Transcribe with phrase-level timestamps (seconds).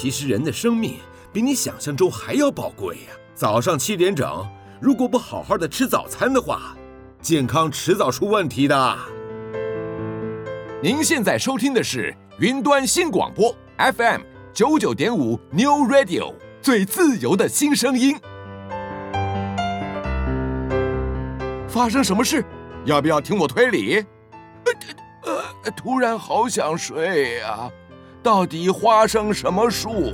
[0.00, 0.96] 其实人的生命
[1.30, 3.12] 比你想象中还要宝贵呀。
[3.34, 4.48] 早上七点整，
[4.80, 6.74] 如果不好好的吃早餐的话，
[7.20, 8.98] 健康迟早出问题的。
[10.82, 14.22] 您现在收听的是云端新广播 FM
[14.54, 16.32] 九九点五 New Radio，
[16.62, 18.18] 最自由的新声音。
[21.68, 22.42] 发生什么事？
[22.86, 24.02] 要不要听我推理？
[25.26, 27.70] 呃，呃，突然好想睡呀，
[28.22, 30.12] 到底花生什么树？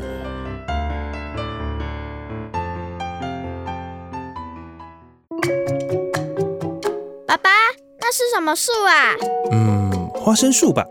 [7.26, 7.50] 爸爸，
[7.98, 9.14] 那是什么树啊？
[9.50, 10.84] 嗯，花生树吧。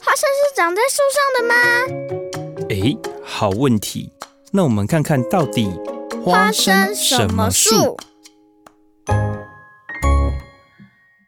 [0.00, 1.54] 花生是长在树上的吗？
[2.70, 4.12] 哎，好问题。
[4.52, 5.68] 那我们看看到底
[6.24, 7.96] 花生什么树？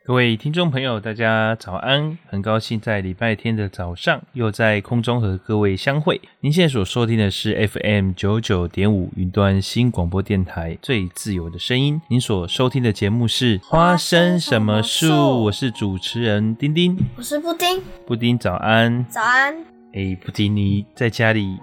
[0.05, 2.19] 各位听众朋友，大家早安！
[2.27, 6.21] 很高兴在礼拜天的早上又在空中和各位相会。
[6.41, 12.03] 您现在所收听的是 FM 九九点五云端新广播电台最自由的声音。
[12.09, 17.81] 您所收听的节目是《花生什么树》，我是主持人丁丁，我是布丁。
[18.05, 19.55] 布丁早安，早安。
[19.93, 21.57] 哎，布丁，你在家里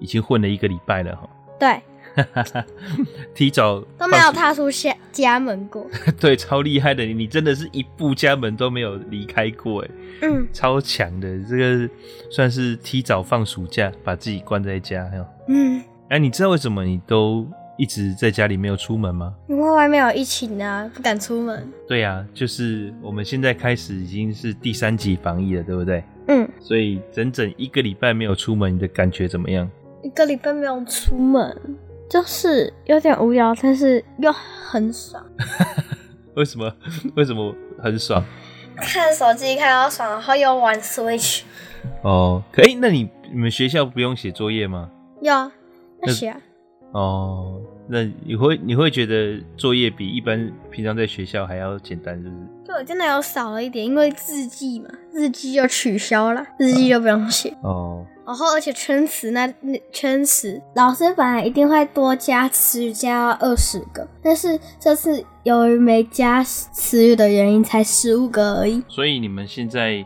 [0.00, 1.26] 已经混了一个礼拜了哈？
[1.58, 1.80] 对。
[3.34, 5.86] 提早都没有踏出家家门过，
[6.18, 9.90] 对，超厉害的你，你真的是一步家门都没有离开过，哎，
[10.22, 11.88] 嗯，超强的，这个
[12.30, 15.10] 算是提早放暑假，把自己关在家，
[15.48, 19.34] 嗯，哎、啊，你知道为什么你都一直在家里没有出门吗？
[19.48, 21.70] 因为外面有疫情啊，不敢出门。
[21.86, 26.02] 对呀、啊，就是我们现在开始已经是第三级防疫了，对不对？
[26.28, 29.70] 嗯，所以整整一个礼拜没有出门，你的感觉怎么样？
[30.02, 31.56] 一个礼拜没有出门。
[32.08, 35.24] 就是有点无聊，但是又很爽。
[36.34, 36.72] 为什么？
[37.16, 38.22] 为什么很爽？
[38.76, 41.42] 看手机看到爽，然后又玩 Switch。
[42.02, 42.74] 哦，可以。
[42.74, 44.90] 那你你们学校不用写作业吗？
[45.22, 45.50] 要，
[46.02, 46.40] 要写啊。
[46.92, 52.55] 哦，那你会你会觉得作业比一般平常在学校还要简单，是不是？
[52.66, 57.56] 对，真的有少了一点，因为日记嘛，日记就取消了，日记就不用写。
[57.62, 58.04] 哦。
[58.26, 68.82] 然后，而且圈词那那圈词，老师本来一定会多加词语，加二十个，但是这次由于没加词语的原因，才十五个而已。
[68.88, 70.04] 所以你们现在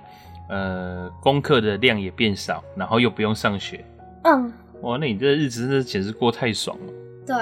[0.50, 3.82] 呃功课的量也变少，然后又不用上学。
[4.24, 4.52] 嗯。
[4.82, 6.92] 哇，那你这日子真的简直过太爽了。
[7.26, 7.36] 对。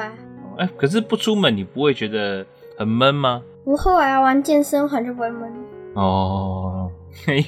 [0.58, 2.46] 哎，可是不出门，你不会觉得
[2.78, 3.42] 很闷吗？
[3.68, 5.52] 不会啊，玩健身环就不会闷。
[5.92, 6.90] 哦，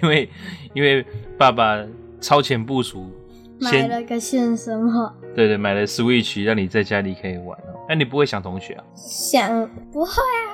[0.03, 0.28] 因为
[0.75, 1.03] 因为
[1.38, 1.82] 爸爸
[2.20, 3.06] 超前部署。
[3.58, 7.58] 买了个健身环，对对，买了 Switch 让你在家里可以玩。
[7.88, 8.84] 那你不会想同学啊？
[8.94, 10.44] 想，不会啊。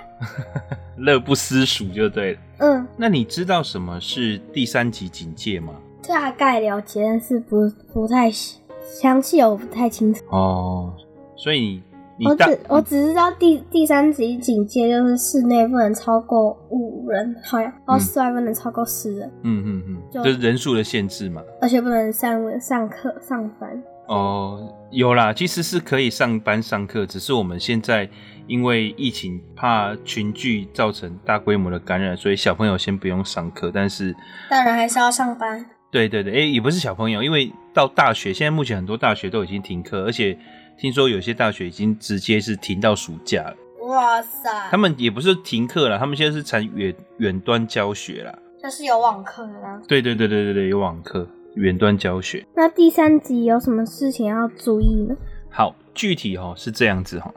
[0.99, 2.39] 乐不思蜀就对了。
[2.59, 2.87] 嗯。
[2.97, 5.73] 那你知道什么是第三级警戒吗？
[6.07, 10.25] 大概了解，但是不不太详细，我不太清楚。
[10.31, 10.93] 哦，
[11.37, 11.83] 所以你。
[12.25, 19.31] 我只我只知道第第三级警戒就是室内不能超过五人，好像，然后室外不能超过十人。
[19.43, 21.43] 嗯嗯嗯，就，就是人数的限制嘛。
[21.61, 23.83] 而且不能上上课上班。
[24.09, 28.09] 哦，有啦，其实是可以上班上课，只是我们现在
[28.47, 34.15] 因为疫情怕群聚造成大规模的感染，所以小朋友先不用上课，但是
[34.49, 35.67] 大人还是要上班。
[35.91, 40.37] 对对对，哎、欸，也不是小朋友，因为到大学，现在目前很多大学都已经停课，而且。
[40.79, 43.57] 听说有些大学已经直接是停到暑假了。
[43.87, 44.51] 哇塞！
[44.71, 48.39] 他们也不是停课了，他们现在是采远远端教学啦。
[48.63, 49.81] 就是有网课的啦。
[49.89, 52.47] 对对对对对对，有网课，远端教学。
[52.55, 55.17] 那第三集有什么事情要注意呢？
[55.49, 57.35] 好，具体哦是这样子哦。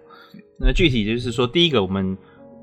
[0.59, 2.17] 那具体就是说，第一个，我们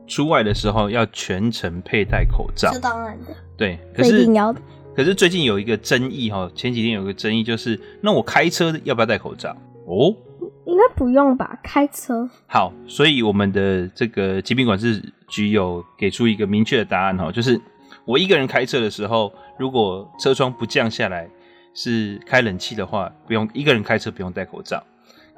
[0.06, 2.70] 出外的时候要全程佩戴口罩。
[2.70, 3.34] 这当然的。
[3.56, 4.60] 对，可是一定要的。
[4.96, 9.54] 可是最近有一个争议哈，前几天有一个争议就是，那我开车要不要戴口罩？
[9.86, 10.16] 哦。
[10.64, 11.56] 应该不用吧？
[11.62, 17.60] 开车好，所以我们的这个疾病管制局有给出一个明确的答案哈，就是
[18.04, 21.28] 我一个人开车的时候，如果车窗不降下来，
[21.72, 24.82] 是开冷气的话，不用一个人开车不用戴口罩。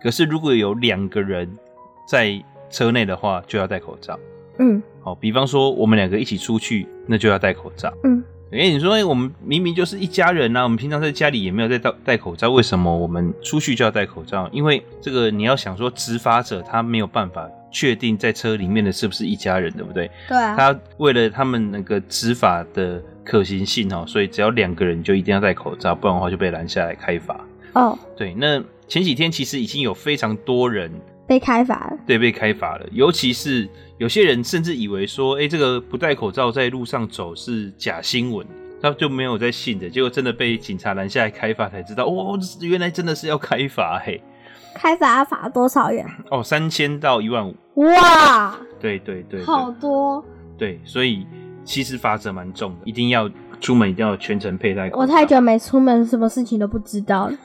[0.01, 1.47] 可是如果有两个人
[2.09, 4.19] 在车内的话，就要戴口罩。
[4.59, 7.93] 嗯，好，比方说我们两个一起出去，那就要戴口罩。
[8.05, 8.25] 嗯。
[8.51, 14.49] 哎、欸，你说，哎，我们明明就是一家人呐、啊，我们平常在家里也没有在戴戴口罩，为什么我们出去就要戴口罩？
[14.51, 20.11] 因为这个你要想说，执法者他没有办法确定在车里面的是不是一家人，对不对？
[20.29, 20.57] 对啊。
[20.57, 27.39] 他为了他们那个执法的可行性哦，所以只要两个人就一定要戴口罩，不然的话就被拦下来开罚。
[27.75, 27.99] 哦。
[28.17, 30.91] 对，那前几天其实已经有非常多人
[31.29, 31.99] 被开罚了。
[32.05, 38.45] 对，被开罚了，尤其是有些人甚至以为说，哎，这个不戴口罩在路上走是假新闻。
[38.81, 44.23] 他就没有在信的，结果真的被警察拦下来开罚，才知道哦，原来真的是要开罚嘿。
[44.73, 46.07] 开罚罚多少元？
[46.31, 47.57] 哦，三千到一万五。
[47.75, 48.57] 哇！
[48.79, 50.25] 对对对，对，好多。
[50.57, 51.27] 对，所以
[51.65, 53.29] 其实罚则蛮重的，一定要
[53.61, 55.01] 出门一定要全程佩戴口罩。
[55.01, 57.37] 我太久没出门，什么事情都不知道了。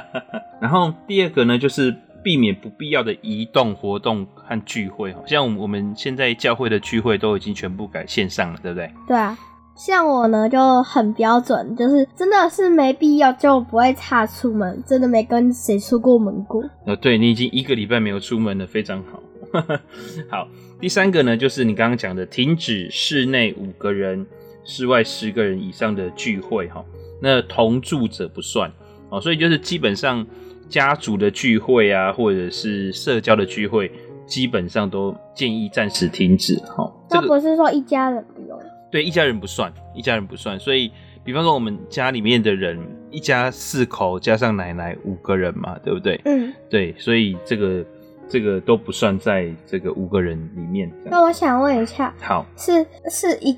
[0.60, 8.90] 然后第二个呢，就是避免不必要的移动活动和聚会，像我们现在教会的聚会都已经全部改线上了，对不对？
[9.06, 9.38] 对啊。
[9.76, 16.62] 像我呢就很标准，就是真的是没必要就不会差出门，真的没跟谁出过门过。
[16.86, 19.20] 哦，对，你已经一个礼拜没有出门了，非常好。
[20.30, 20.46] 好，
[20.80, 24.24] 第三个呢，就是你刚刚讲的，停止室内五个人、
[24.64, 26.84] 室外十个人以上的聚会哈。
[27.20, 28.70] 那同住者不算
[29.10, 30.24] 哦，所以就是基本上
[30.68, 33.90] 家族的聚会啊，或者是社交的聚会，
[34.26, 36.90] 基本上都建议暂时停止哈。
[37.08, 38.58] 这不是说一家人不用。
[38.90, 40.90] 对，一家人不算，一家人不算，所以，
[41.24, 42.78] 比方说我们家里面的人，
[43.10, 46.20] 一家四口加上奶奶五个人嘛，对不对？
[46.24, 47.84] 嗯，对，所以这个
[48.28, 50.88] 这个都不算在这个五个人里面。
[51.06, 53.52] 那我想问一下，好，是是一，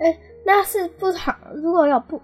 [0.00, 2.20] 哎，那是不好，如果有不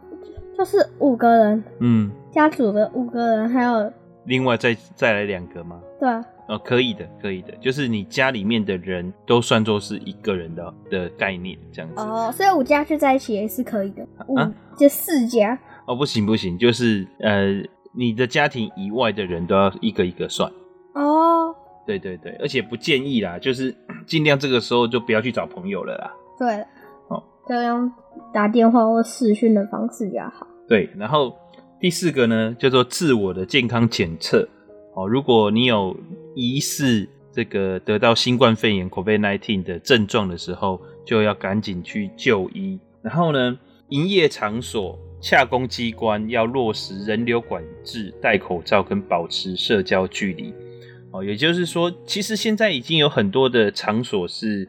[0.56, 3.90] 就是五个人，嗯，家族的五个人，还有
[4.26, 5.80] 另外再再来两个吗？
[5.98, 6.24] 对啊。
[6.46, 11.98] 哦，可以的，可以的，就是你家里面的人都算作是一个人的的概念，这样子。
[11.98, 14.06] 哦，所以五家聚在一起也是可以的。
[14.26, 15.58] 五、啊、就四家。
[15.86, 17.62] 哦，不行不行，就是呃，
[17.92, 20.52] 你的家庭以外的人都要一个一个算。
[20.92, 21.54] 哦。
[21.86, 23.74] 对对对，而且不建议啦，就是
[24.06, 26.12] 尽量这个时候就不要去找朋友了啦。
[26.38, 26.62] 对。
[27.08, 27.90] 哦，就用
[28.34, 30.46] 打电话或视讯的方式比较好。
[30.68, 31.34] 对，然后
[31.80, 34.48] 第四个呢，叫做自我的健康检测。
[34.94, 35.96] 哦，如果你有
[36.34, 42.78] 疑似这个得到新冠肺炎 （COVID-19） 的症状的时候，就要赶紧去就医。
[43.02, 50.54] 然后呢，营业场所、洽公机关要落实人流管制、戴口罩跟保持社交距离。
[51.10, 54.68] 哦，也就是说，其实现在已经有很多的场所是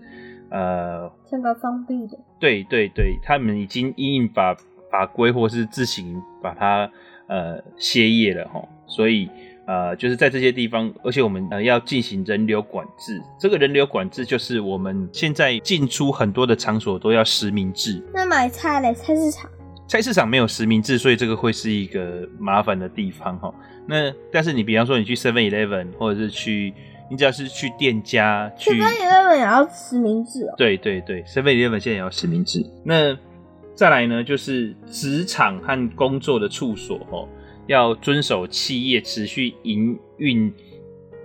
[0.50, 2.20] 呃，这个封闭的。
[2.40, 4.28] 对对对，他们已经因应
[5.00, 6.90] 法法规或是自行把它
[7.28, 9.30] 呃歇业了哈，所以。
[9.68, 13.20] 呃，就是在这些地方，而且我们呃要进行人流管制。
[13.40, 18.00] 这个人流管制就是我们现在进出很多的场所都要实名制。
[18.14, 18.94] 那买菜嘞？
[18.94, 19.50] 菜市场？
[19.88, 23.52] 菜市场没有实名制，所以这个会是一个麻烦的地方哈。
[23.88, 26.72] 那但是你比方说你去 Seven Eleven，或者是去，
[27.10, 30.54] 你只要是去店家去 Seven Eleven 也要实名制哦。
[30.58, 32.64] 对对对，Seven Eleven 现在也要实名制。
[32.84, 33.18] 那
[33.76, 37.28] 再来呢，就是职场和工作的处所哦。
[37.68, 40.54] 要遵守企业持续营运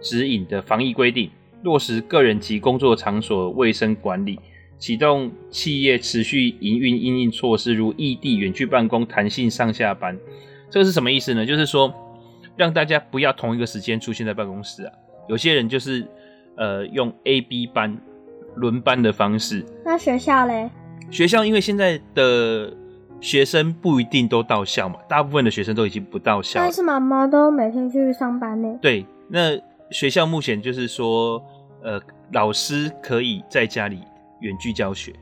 [0.00, 1.31] 指引的防疫规定，
[1.62, 4.41] 落实个人及工作场所卫生管理，
[4.79, 10.19] 启动企业持续营运应应措施，如异地远距办公、弹性上下班。
[10.70, 11.44] 这个是什么意思呢？
[11.44, 11.93] 就是说，
[12.56, 14.93] 让大家不要同一个时间出现在办公室啊。
[15.29, 16.08] 有些人就是
[16.56, 17.96] 呃用 A、B 班
[18.56, 19.62] 轮班的方式。
[19.85, 20.70] 那学校嘞？
[21.10, 22.74] 学校因为现在的。
[23.22, 26.58] 学生不一定都到校嘛，大部分的学生都已经不到校。
[26.58, 28.78] 但是妈妈都每天去上班呢。
[28.80, 29.60] 对，那
[29.90, 31.38] 学校目前就是说，
[31.82, 32.00] 呃，
[32.32, 33.98] 老师可以在家里
[34.40, 35.12] 远距教学，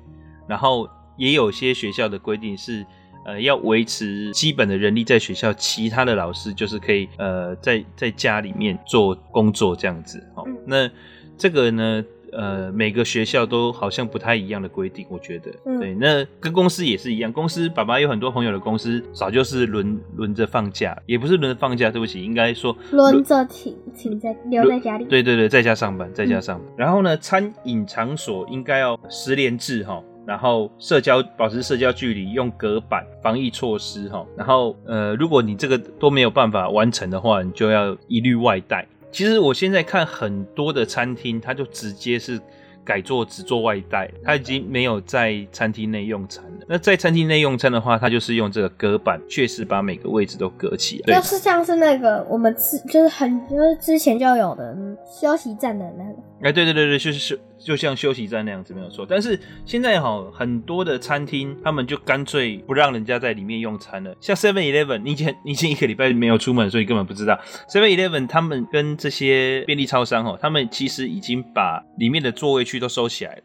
[0.47, 2.87] 然后也有些学校的规定是，
[3.27, 10.25] 呃，要维持基本的人力在学校，其他的老师就是可以，呃，在在家里面做工作这样子。
[10.37, 10.89] 哦，嗯，那
[11.37, 12.05] 这个呢？
[12.33, 17.33] 呃，每个学校都好像不太一样的规定，我觉得，嗯、对，那跟公司也是一样。
[17.33, 25.05] 公司爸爸有很多朋友的公司，早就是轮轮着放假，也不是轮着放假，对不起，应该说轮着请请在留在家里。
[25.05, 26.67] 对对对，在家上班，在家上班。
[26.69, 34.27] 嗯、然后呢，餐饮场所应该要十连制哈，然后社交保持社交距离，用隔板防疫措施哈。
[34.37, 38.87] 然后呃，如果你这个都没有办法完成的话，你就要一律外带。
[39.11, 42.41] 其实我现在看很多的餐厅，它就直接是
[42.85, 46.67] 改做只做外带，它已经没有在餐厅内用餐了。
[46.69, 51.15] 那在餐厅内用餐的话，它就是用这个隔板，确实把每个位置都隔起来。
[51.15, 56.11] 要是像是那个我们之就是很就是之前就有的休息站的那个。
[56.43, 59.07] 哎，对对对对，就是就就像休息站那样子，没有错。
[59.09, 64.15] 但是现在哈，很多的餐厅他们就干脆不让人家在里面用餐了。
[64.21, 67.39] 像 Seven Eleven，你已经你已经一个礼拜没有出门，所以根本不知道
[67.69, 73.43] Seven Eleven 他们跟这些便利超商哦，他们其实已经把里面的座位区都收起来了。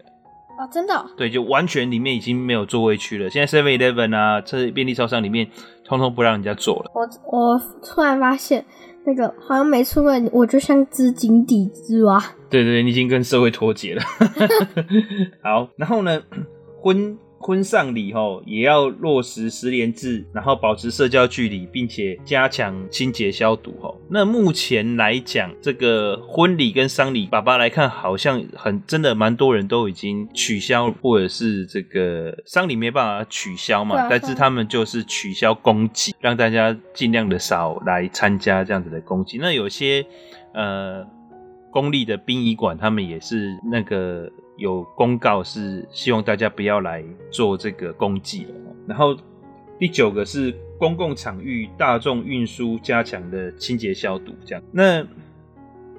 [0.59, 1.05] 啊，真的？
[1.17, 3.29] 对，就完全里面已经没有座位区了。
[3.29, 5.47] 现在 Seven Eleven 啊，这便利超商里面，
[5.83, 6.91] 通通不让人家坐了。
[6.93, 7.01] 我
[7.37, 8.63] 我突然发现。
[9.05, 12.23] 那个好像没出门，我就像只井底之蛙。
[12.49, 14.01] 对对，你已经跟社会脱节了。
[15.43, 16.21] 好，然后呢，
[16.81, 23.99] 婚婚丧礼吼也要落实十连制，然后保持社交距离，并且加强清洁消毒吼。
[24.09, 39.37] 那目前来讲，这个婚礼跟丧礼，爸爸来看好像很真的蛮多人都已经取消，或者是这个丧礼没办法取消嘛，但是他们就是取消公祭，让大家尽量的少来参加这样子的公祭。
[39.37, 40.05] 那有些
[40.53, 41.05] 呃
[41.69, 44.31] 公立的殡仪馆，他们也是那个。
[44.63, 48.55] 有公告是希望大家不要来做这个公祭了。
[48.87, 49.13] 然后
[49.77, 54.63] 第九个是公共场域大众运输加强的清洁消毒，这样。
[54.71, 55.05] 那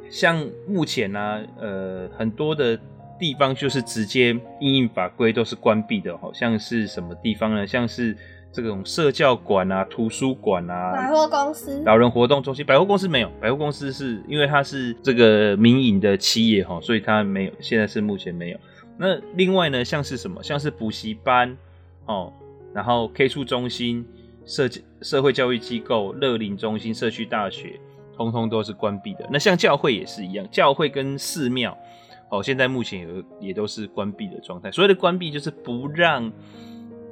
[0.09, 2.81] 像目前呢、呃，很多的
[3.19, 4.31] 地方就是直接
[4.61, 7.67] 应应法规都是关闭的，好像是什么地方呢？
[7.67, 8.17] 像是。
[8.57, 18.59] 这种社教馆啊、图书馆啊、百货公司、老人活动中心，百货公司没有，百货公司是因为它是这个民营的企业哈，所以它没有，现在是目前没有。
[18.97, 20.41] 那另外呢，像是什么？
[20.41, 21.59] 像是补习班
[22.07, 22.33] 哦，
[22.73, 24.07] 然后 K 数中心、
[24.47, 24.71] 社
[25.03, 27.81] 社会教育机构、乐龄中心、社区大学，
[28.17, 29.29] 通通都是关闭的。
[29.33, 31.77] 那像教会也是一样，教会跟寺庙
[32.39, 34.71] 哦，现在目前有也都是关闭的状态。
[34.71, 36.33] 所谓的关闭就是不让。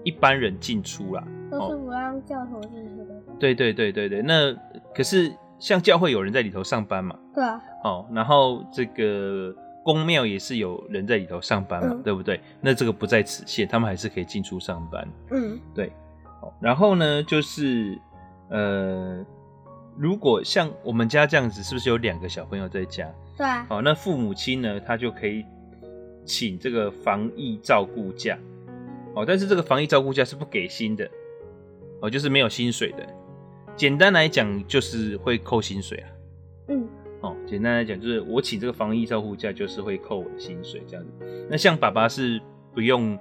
[0.04, 3.14] 一般人进出啦，都是不让教徒进出的。
[3.38, 4.52] 对对对对对，那
[4.92, 7.16] 可是像教会有人在里头上班嘛？
[7.32, 7.62] 对啊。
[7.84, 12.40] 哦，然后这个公庙也是有人在里头上班嘛，嗯、对不对？
[12.60, 15.08] 那这个不在此限，他们还是可以进出上班。
[15.30, 15.92] 嗯，对。
[16.58, 17.96] 然后呢，就是
[18.48, 19.24] 呃，
[19.96, 23.08] 如果像我们家这样子，是不是有两个小朋友在家？
[23.36, 23.66] 对啊。
[23.68, 25.44] 好，那父母亲呢，他就可以
[26.24, 28.38] 请这个防疫照顾假。
[29.14, 31.08] 哦，但是这个防疫照顾假是不给薪的，
[32.00, 33.06] 哦，就是没有薪水的。
[33.76, 36.08] 简单来讲，就是会扣薪水啊。
[36.68, 36.88] 嗯。
[37.20, 41.46] 哦，简单来讲，就是我请这个防疫照顾假，就是会扣我的薪水这样子。
[41.48, 42.40] 那像爸爸是
[42.74, 43.16] 不用，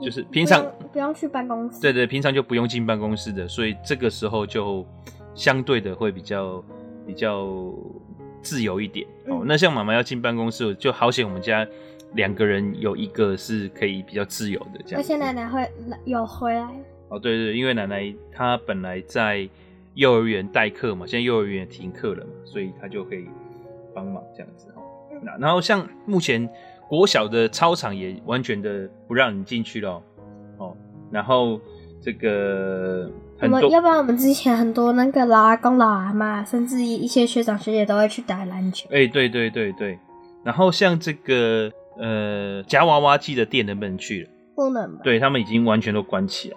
[0.00, 1.80] 就是平常不用，不用去办公室。
[1.80, 4.86] 对对，平常就不用进办公室的，所以这个时候就
[5.38, 6.62] 相对的会比较
[7.06, 7.48] 比较
[8.42, 9.06] 自由一点。
[9.26, 11.64] 哦，嗯，那像妈妈要进办公室，就好险我们家。
[12.14, 15.70] 两个人有一个是可以比较自由的这样，而且奶奶会
[16.06, 16.66] 有回来
[17.10, 19.46] 哦，对对，因为奶奶她本来在
[19.92, 23.26] 幼儿园代课嘛，现在幼儿园也停课了嘛，所以她就可以
[23.94, 24.80] 帮忙这样子哈。
[25.22, 26.48] 那、嗯、然后像目前
[26.88, 30.02] 国小的操场也完全的不让你进去了
[30.56, 30.74] 哦，
[31.10, 31.60] 然后
[32.00, 38.88] 这个很多，要不然我们之前很多那个老阿公老阿妈，甚至一些学长学姐都会去打篮球。
[38.90, 39.98] 哎，对对对对，
[40.44, 41.72] 然后像这个。
[42.00, 44.30] 呃，夹娃娃机的店能不能去了？
[44.54, 45.00] 不能吧。
[45.02, 46.56] 对，他们已经完全都关起来。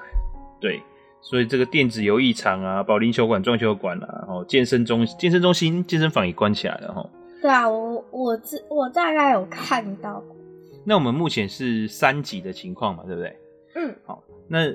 [0.59, 0.79] 对，
[1.19, 7.09] 所以这个电子游艺场啊、保龄球馆、撞球馆啊，然后健身中健身中心、健身房也关起来了哈。
[7.41, 10.23] 对啊，我我我大概有看到。
[10.85, 13.35] 那我们目前是三级的情况嘛，对不对？
[13.73, 13.95] 嗯。
[14.05, 14.71] 好，那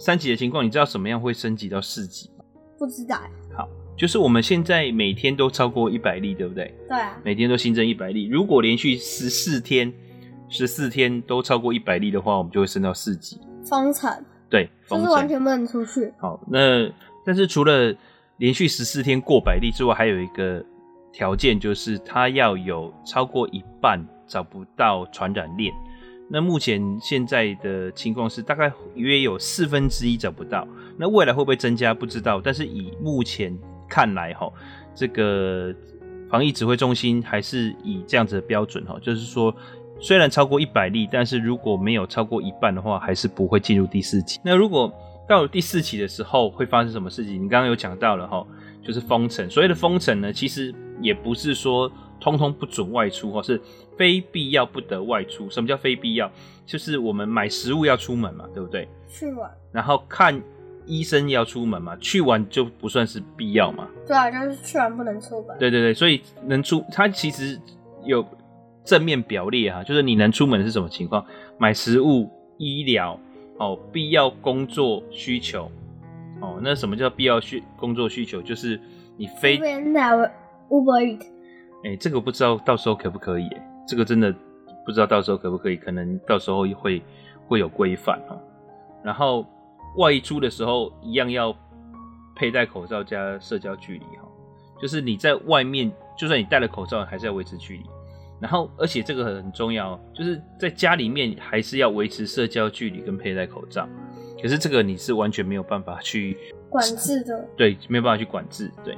[0.00, 2.44] 三级的情况，你知道什么样会升级到四级吗？
[2.78, 3.20] 不知道。
[3.54, 3.68] 好。
[3.96, 6.74] 就是我们现在每天都超过一百例，对不对？
[6.88, 7.20] 对啊。
[7.22, 9.92] 每天都新增一百例，如果连续十四天。
[10.52, 13.38] 十四天都超过一百例的话，我们就会升到四级。
[13.64, 14.10] 封城。
[14.48, 16.12] 对，就是完全不能出去。
[16.18, 16.90] 好，那
[17.24, 17.94] 但是除了
[18.38, 20.60] 连续十四天过百例之外，还有一个
[21.12, 25.72] 条件，就是它要有超过一半找不到传染链。
[26.30, 30.66] 那目前现在的情况是，大概约有四分之一找不到。
[30.96, 31.92] 那未来会不会增加？
[31.92, 32.40] 不知道。
[32.42, 33.54] 但是以目前
[33.88, 34.50] 看来，哈，
[34.94, 35.74] 这个
[36.30, 39.54] 防疫指挥中心还是以这样子的标准，哈，就是说。
[40.02, 44.40] 虽然超过一百例，但是如果没有超过一半的话，还是不会进入第四期。
[44.42, 44.90] 那如果
[45.28, 47.34] 到了第四期的时候，会发生什么事情？
[47.34, 48.42] 你刚刚有讲到了哈，
[48.82, 49.50] 就是封城。
[49.50, 53.60] 所谓的封城呢，其实也不是说通通不准外出或，是
[53.96, 55.50] 非必要不得外出。
[55.50, 56.30] 什么叫非必要？
[56.66, 58.86] 就是我们买食物要出门嘛，对不对？
[59.08, 59.50] 去玩。
[59.72, 60.40] 然后看
[60.86, 63.88] 医生要出门嘛，去玩就不算是必要嘛。
[64.06, 65.58] 对啊，就是去玩不能出门。
[65.58, 67.58] 对对对，所以能出，它其实
[68.04, 68.24] 有。
[68.82, 71.24] 正面表列哈，就是你能出门是什么情况？
[71.58, 73.20] 买食物、医疗
[73.58, 75.70] 哦，必要工作需求
[76.40, 76.58] 哦。
[76.62, 78.40] 那什么叫必要需工作需求？
[78.40, 78.80] 就是
[79.18, 79.58] 你非。
[79.58, 80.32] Uber
[80.70, 81.26] Eat。
[81.84, 83.48] 哎，这个不知道到时候可不可以？
[83.48, 84.34] 哎，这个真的
[84.84, 85.76] 不知道到时候可不可以？
[85.76, 87.02] 可能到时候会
[87.46, 88.38] 会有规范哈。
[89.02, 89.46] 然后
[89.96, 91.56] 外出的时候一样要
[92.36, 94.28] 佩戴口罩加社交距离哈。
[94.80, 97.84] 就是你在外面，就算你戴了口罩，还是要维持距离。
[98.40, 103.86] 然后，而且这个很重要，就是在家里面还是要维持社交距离跟佩戴口罩。
[104.40, 106.38] 可是这个你是完全没有办法去
[106.70, 108.96] 管制的，对，没有办法去管制，对。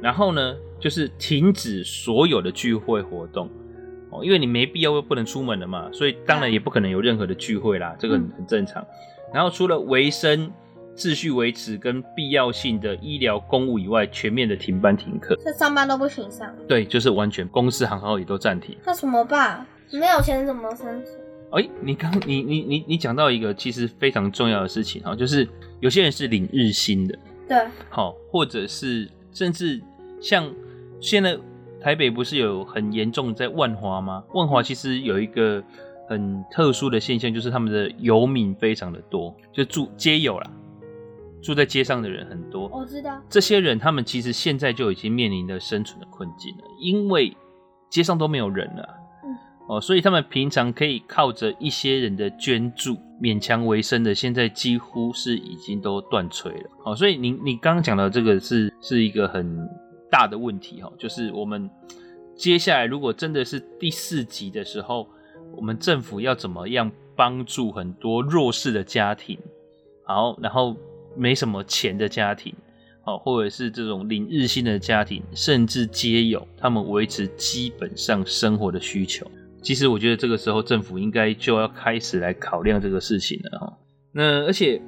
[0.00, 3.48] 然后呢，就是停止所有的聚会活动，
[4.10, 8.84] 哦，因为你没必要又不能出门了嘛，所以当然也不可能有任何的聚会啦，这个很很正常。
[9.32, 10.50] 然后除了维生、
[10.96, 16.52] 秩序维持跟必要性的医疗公务以外，全面的停班停课，这上班都不行上。
[16.66, 18.76] 对，就是完全公司行号也都暂停。
[18.84, 19.66] 那怎么办？
[19.92, 21.20] 没有钱怎么生存？
[21.50, 25.48] 哎、欸，你刚你你你你讲到一个其实非常重要的事情哈，就是
[25.80, 29.80] 有些人是领日薪的，对，好，或者是甚至
[30.20, 30.50] 像
[31.00, 31.38] 现在
[31.80, 34.24] 台北不是有很严重在万华吗？
[34.34, 35.62] 万华其实有一个
[36.08, 40.50] 很特殊的现象，就是他们的游民非常的多，就住街友啦，
[41.40, 42.68] 住在街上的人很多。
[42.68, 47.36] 我知道这些人，他们其实现在就已经面临着生存的困境了，因为
[47.88, 48.94] 街上都没有人了。
[49.68, 56.70] 哦，所以他们平常可以靠着一些人的捐助勉强为生的，现在几乎是已经都断炊了。
[56.86, 59.68] 哦，所以你你刚刚讲的这个是是一个很
[60.10, 61.68] 大的问题哈，就是我们
[62.36, 65.08] 接下来如果真的是第四集的时候，
[65.56, 69.38] 我们政府要怎么样帮助很多弱势的家庭，
[70.04, 70.76] 好，然后
[71.16, 72.54] 没什么钱的家庭，
[73.02, 79.26] 好，或者是这种领日薪的家庭，甚至皆有他们维持基本上生活的需求。
[79.60, 83.78] 其实我觉得这个时候政府应该就要开始来考量这个事情了哈。
[84.12, 84.80] 那而且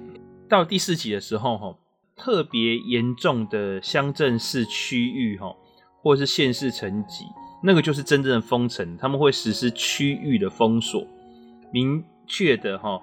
[0.48, 1.76] 到第四集的时候哈，
[2.20, 5.56] 特别严重的乡镇市区域哈，
[6.02, 7.24] 或者是县市层级，
[7.62, 11.06] 那个就是真正的封城，他们会实施区域的封锁，
[11.72, 13.00] 明确的哈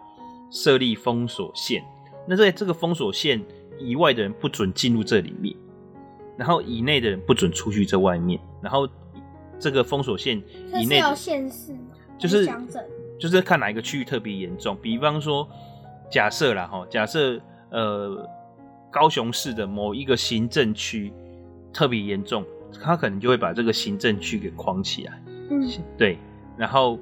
[0.52, 1.84] 设立封锁线。
[2.28, 3.44] 那在这个封锁线
[3.80, 5.56] 以外的人不准进入这里面，
[6.38, 8.88] 然后以内的人不准出去这外面，然后。
[9.60, 10.38] 这个封锁线
[10.80, 11.02] 以内，
[12.20, 12.48] 就是
[13.20, 14.78] 就是看哪一个区域特别严重。
[14.80, 15.50] 比方说，
[16.12, 18.24] 假设啦哈，假设呃
[19.00, 21.14] 高雄市的某一个行政区
[21.72, 22.44] 特别严重，
[22.82, 25.22] 他可能就会把这个行政区给框起来。
[25.52, 25.62] 嗯，
[25.98, 26.18] 对。
[26.58, 26.98] 然后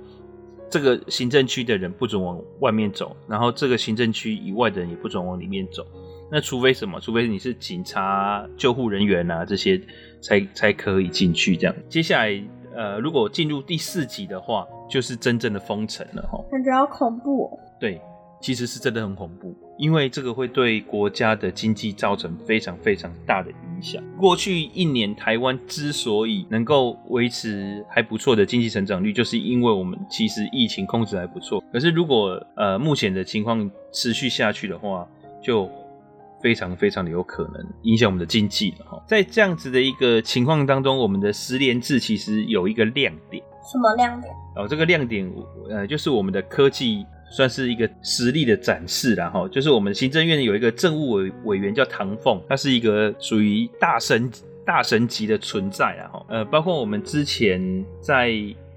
[0.69, 5.85] 这个行政区的人不准往外面走，然后这个行政区以外的人也不准往里面走。
[6.29, 6.99] 那除非什么？
[6.99, 9.81] 除非你是警察、救护人员啊这些。
[10.21, 11.75] 才 才可以进去这样。
[11.87, 12.43] 接下来，
[12.75, 16.43] 呃，如果进入第四级的话，就是真正的封城了哈。
[16.49, 17.59] 感觉好恐怖哦。
[17.79, 18.01] 对，
[18.45, 24.03] 其实是真的很恐怖，因为这个会对国家的经济造成非常非常大的影响。
[24.19, 31.59] 过去一年，台湾之所以能够维持还不错的经济成长率，就是因为我们其实疫情控制还不错。
[31.73, 35.07] 可是如果呃目前的情况持续下去的话，
[35.41, 35.67] 就
[36.39, 39.03] 非常非常的有可能影响我们的经济了哈。
[39.07, 43.43] 在这样子的一个情况当中，我们的十连制其实有一个亮点。
[43.73, 44.31] 什么亮点？
[44.55, 45.27] 哦，这个亮点
[45.67, 47.03] 呃，就是我们的科技
[47.35, 49.45] 算是一个实力的展示了哈。
[49.49, 54.31] 就是我们行政院有一个政务委委员叫唐凤，他是一个属于大神
[54.65, 56.25] 大神级的存在啊哈。
[56.29, 58.29] 呃，包括我们之前在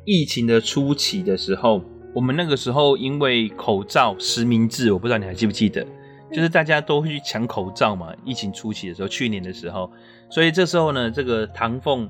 [0.05, 1.81] 疫情的初期的时候，
[2.13, 5.87] 我们那个时候因为口罩实名制，我不知道你还记不记得？
[6.31, 9.91] 就是大家都会去抢口罩嘛，疫情初期的时候，去年的时候，
[10.29, 12.07] 所以这时候呢，这个唐凤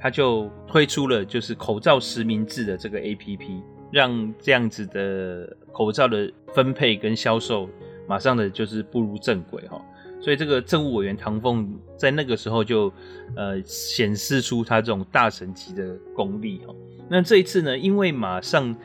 [0.00, 7.68] 他就推出了就是口罩实名制的这个 APP，让这样子的口罩的分配跟销售
[8.06, 9.80] 马上的就是步入正轨哈。
[10.20, 12.92] 所以这个政务委员唐凤在那个时候就
[13.36, 16.74] 呃显示出他这种大神级的功力哈。
[17.08, 18.76] 那这一次呢，因为马上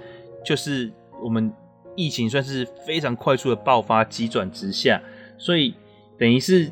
[0.45, 0.91] 就是
[1.21, 1.51] 我们。
[1.97, 5.01] 疫情算是非常快速的爆发，急转直下，
[5.37, 5.73] 所以
[6.17, 6.69] 等于是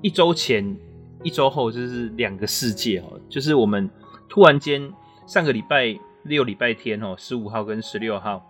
[0.00, 0.78] 一周前、
[1.24, 3.20] 一周后就是两个世界哦。
[3.28, 3.90] 就是我们
[4.28, 4.88] 突然间
[5.26, 8.44] 上个礼拜六、礼拜天哦，十五号跟十六号，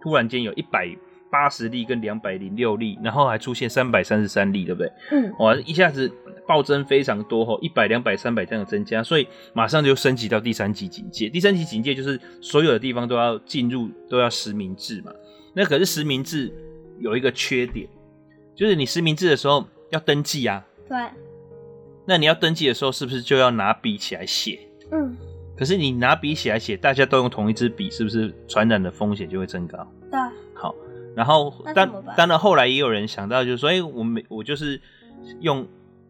[0.00, 0.88] 突然间有一百
[1.30, 4.92] 八十例跟两百零六例，然后还出现三百三十三例，对不对？
[5.10, 6.10] 嗯，哇，一下子
[6.46, 11.28] 暴增非常多哦，一百、两百、三百这样的增加，所以马上就升级到第三级警戒。
[11.28, 15.12] 第三级警戒就是所有的地方都要进入都要实名制嘛。
[15.54, 16.52] 那可是实名制
[16.98, 17.88] 有一个缺点，
[18.54, 20.64] 就是你实名制的时候要登记啊。
[20.88, 20.98] 对。
[22.04, 24.58] 那你要登记的时候，是不是就要拿笔起来写？
[24.90, 25.16] 嗯。
[25.62, 29.86] 可是你拿笔写来写，大家都用同一支笔，是不是传染的风险就会增高？
[30.10, 30.18] 对。
[30.54, 30.74] 好，
[31.14, 34.80] 然后当当然后来也有人想到，就是说，哎，我们我就是
[35.38, 35.64] 用。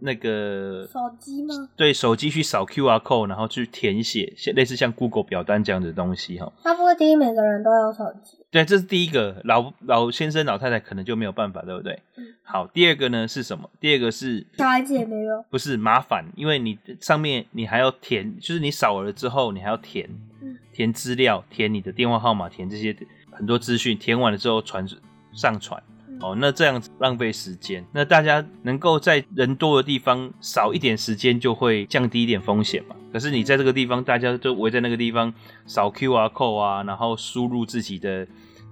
[0.05, 1.55] 那个手机吗？
[1.77, 6.53] 对，手机去扫 QR code，然后去填写，类似像 Google 表单这样的东西哈。
[6.65, 8.38] 他不会第一每个人都有手机。
[8.51, 12.03] 对，这是第一个，老老先生、老太太可能就没有办法，对不对？
[12.17, 12.27] 嗯。
[12.43, 13.71] 好，第二个呢是什么？
[13.81, 15.43] 第二个是小孩子也没有。
[15.49, 20.11] 不是麻烦，因为你上面你还要填，就是你扫了之后，你还要填，
[20.43, 22.95] 嗯、填资料，填你的电话号码，填这些
[23.31, 24.87] 很多资讯，填完了之后传
[25.33, 25.83] 上传。
[26.23, 27.85] 哦，那这样子浪费时间。
[27.93, 32.97] 那大家能够在人多的地方少一点时间，就会降低一点风险嘛。
[33.13, 35.33] 可是你在这个地方，大家都围在那个地方
[35.67, 38.27] 扫 QR code 啊，然后输入自己的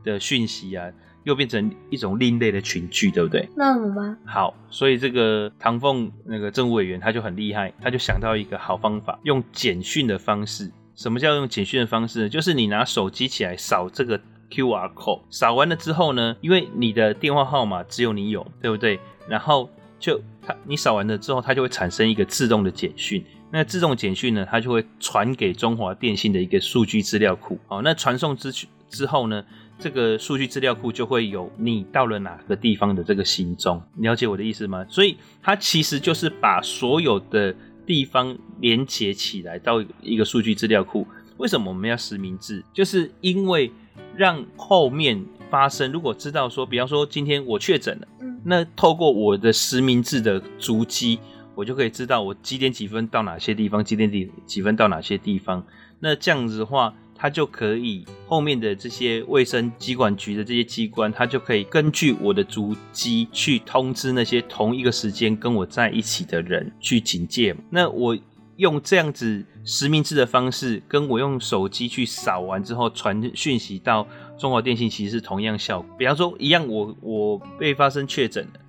[0.05, 0.91] 的讯息啊。
[1.25, 3.47] 又变成一种另类的群聚，对不对？
[3.55, 4.19] 那怎么办？
[4.25, 10.73] 好，所以这个唐凤那个政务委员他就很厉害，他就想到一个好方法，用简讯的方式。
[10.95, 12.29] 什么叫用简讯的方式呢？
[12.31, 14.19] 就是你拿手机起来扫这个
[14.51, 18.99] QR code，扫完了之后呢，因为你的电话号码只有你有，对不对？
[19.29, 23.25] 然后就他你扫完了之后，它就会产生一个自动的简讯。
[23.53, 27.59] 那自动简讯呢，它就会传给中华电信的一个数据资料库。
[27.67, 28.53] 好，那传送之
[28.89, 29.45] 之后呢？
[29.83, 34.85] 这个数据资料库就会有你到了哪个地方的这个行踪，了解我的意思吗？
[34.91, 41.07] 所以它其实就是把所有的地方连接起来到一个数据资料库。
[41.39, 42.63] 为什么我们要实名制？
[42.75, 43.73] 就是因为
[44.21, 48.07] 让后面发生，如果知道说，比方说今天我确诊了，
[48.45, 51.19] 那透过我的实名制的足迹，
[51.55, 55.65] 我就可以知道我几点几分到哪些地方，几点几几分到哪些地方。
[56.01, 56.95] 那这样子的话。
[57.23, 67.55] 他就可以后面的这些卫生机管局的这些机关，他就可以根据我的足迹去通知那些同一个时间跟我在一起的人去警戒。
[67.69, 68.17] 那我
[68.61, 74.07] 用这样子实名制的方式，跟我用手机去扫完之后传讯息到
[74.39, 75.97] 中华电信，其实是同样效果。
[75.99, 78.61] 比方说，一样我我被发生确诊了，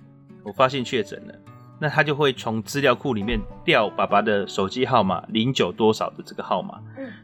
[0.42, 1.34] 我发现确诊了。
[1.78, 6.80] 那他就会从资料库里面调爸爸的手机号码零九多少的这个号码，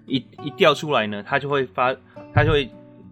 [0.07, 1.95] 一一调出来呢，他就会发，
[2.35, 2.69] 他就会，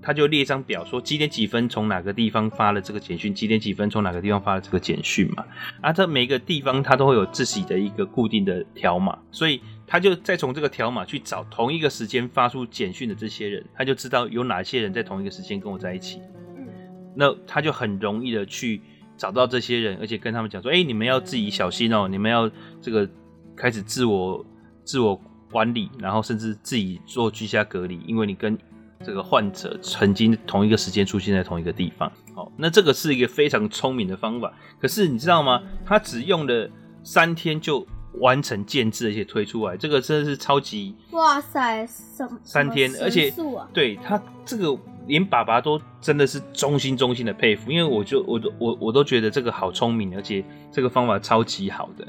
[0.06, 5.44] 他就列一张表，说几点几分从哪个地方发了这个简讯，几点几分从哪个地方发了这个简讯嘛，
[5.80, 16.20] 啊，这每个地方他都会有自己的一个固定的条码，所以他就再从这个条码去找同一个时间发出简讯的这些人，他就知道有哪些人在同一个时间跟我在一起，
[16.56, 16.68] 嗯，
[17.16, 18.80] 那他就很容易的去。
[19.18, 22.50] 找到这些人，而且跟他们讲说：“哎、欸，你们要自己小心哦，你们要
[22.82, 23.08] 这个
[23.56, 24.44] 开始自我
[24.84, 25.18] 自我
[25.50, 28.58] 管理，然后甚至自己做居家隔离，因为你跟
[29.04, 34.52] 这个患者曾经同一个时间出现在同一个地方。”好，那这个是一个非常聪明的方法。
[34.80, 35.62] 可是你知道吗？
[35.84, 36.70] 他只用了
[37.02, 37.86] 三天就
[38.20, 41.86] 完成建制，而且推出来，这个真的是超级哇塞！
[41.86, 43.32] 什么三天，而且
[43.72, 44.78] 对他这个。
[45.06, 52.04] 连爸爸都真的是衷心衷心的佩服，因为我就我都我我都觉得这个好聪明，而且这个方法超级好的，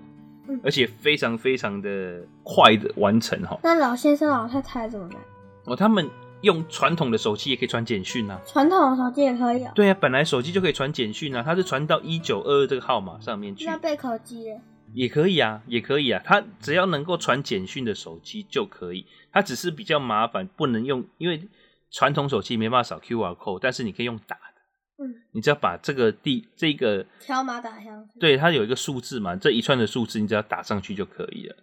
[0.47, 3.56] 嗯、而且非常非常的快的完成哈。
[3.62, 5.17] 那老先生老太太怎么办？
[5.65, 6.10] 哦，他们
[6.41, 8.41] 用传统的手机也可以传简讯啊。
[8.45, 9.71] 传统的手机也可以啊？
[9.76, 13.65] 对啊，本来手机就可以传简讯啊，它是传到一九二二这个号码上面去。
[13.65, 14.45] 那贝壳机
[14.93, 21.47] 也可以啊，也可以啊，它只要能够传简讯的手机就可以，它只是比较麻烦，不能用，因为。
[21.89, 25.06] 传统手机没办法扫 QR code，但是你可以用打的。
[25.06, 31.56] 嗯，你只要把这个地这个条码打上去，对，它有一个数字嘛，这一串的数字你只要打上去就可以了。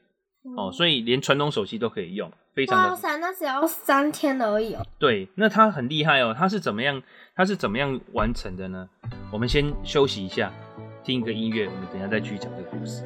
[0.44, 2.90] 嗯、哦，所以连传统手机都可以用，非常的。
[2.90, 4.86] 哇塞，那只要三天而已哦。
[4.98, 7.02] 对，那它很厉害哦，它是怎么样？
[7.34, 8.88] 它是怎么样完成的呢？
[9.32, 10.52] 我们先休息一下，
[11.02, 13.02] 听一个音乐，我们等一下再继续讲这个故事。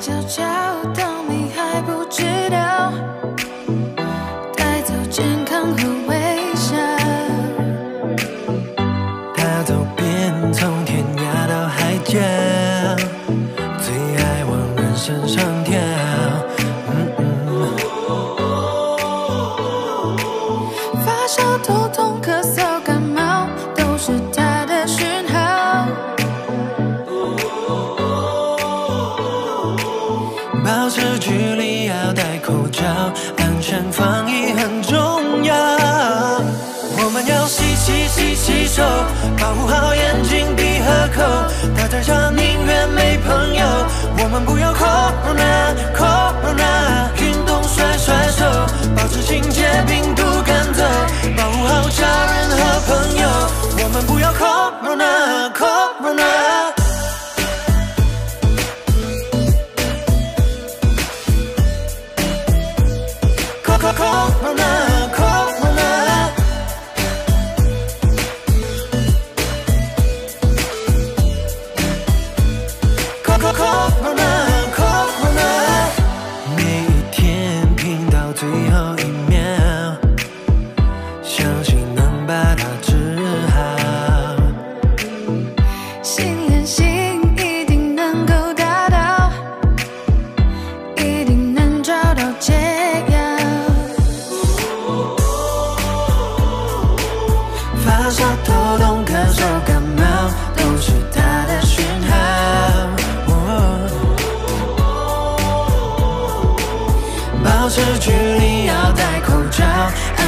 [0.00, 0.42] 悄悄，
[0.94, 2.79] 等你还不知道，
[54.00, 55.49] 们不要 Corona Corona。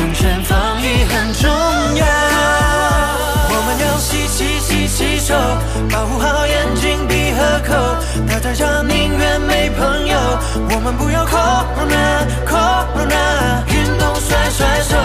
[0.02, 2.04] 安全防疫很重要。
[3.54, 5.32] 我们要洗洗洗洗手，
[5.92, 7.72] 保护好眼睛、鼻和口。
[8.42, 10.18] 大家宁愿没朋友，
[10.70, 13.62] 我们不要 corona corona。
[13.68, 14.96] 运动甩甩手，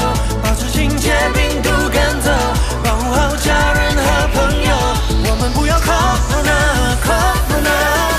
[0.41, 2.31] 保持警戒，病毒赶走，
[2.83, 4.73] 保护好家人和朋友。
[5.29, 8.16] 我们不要 corona corona。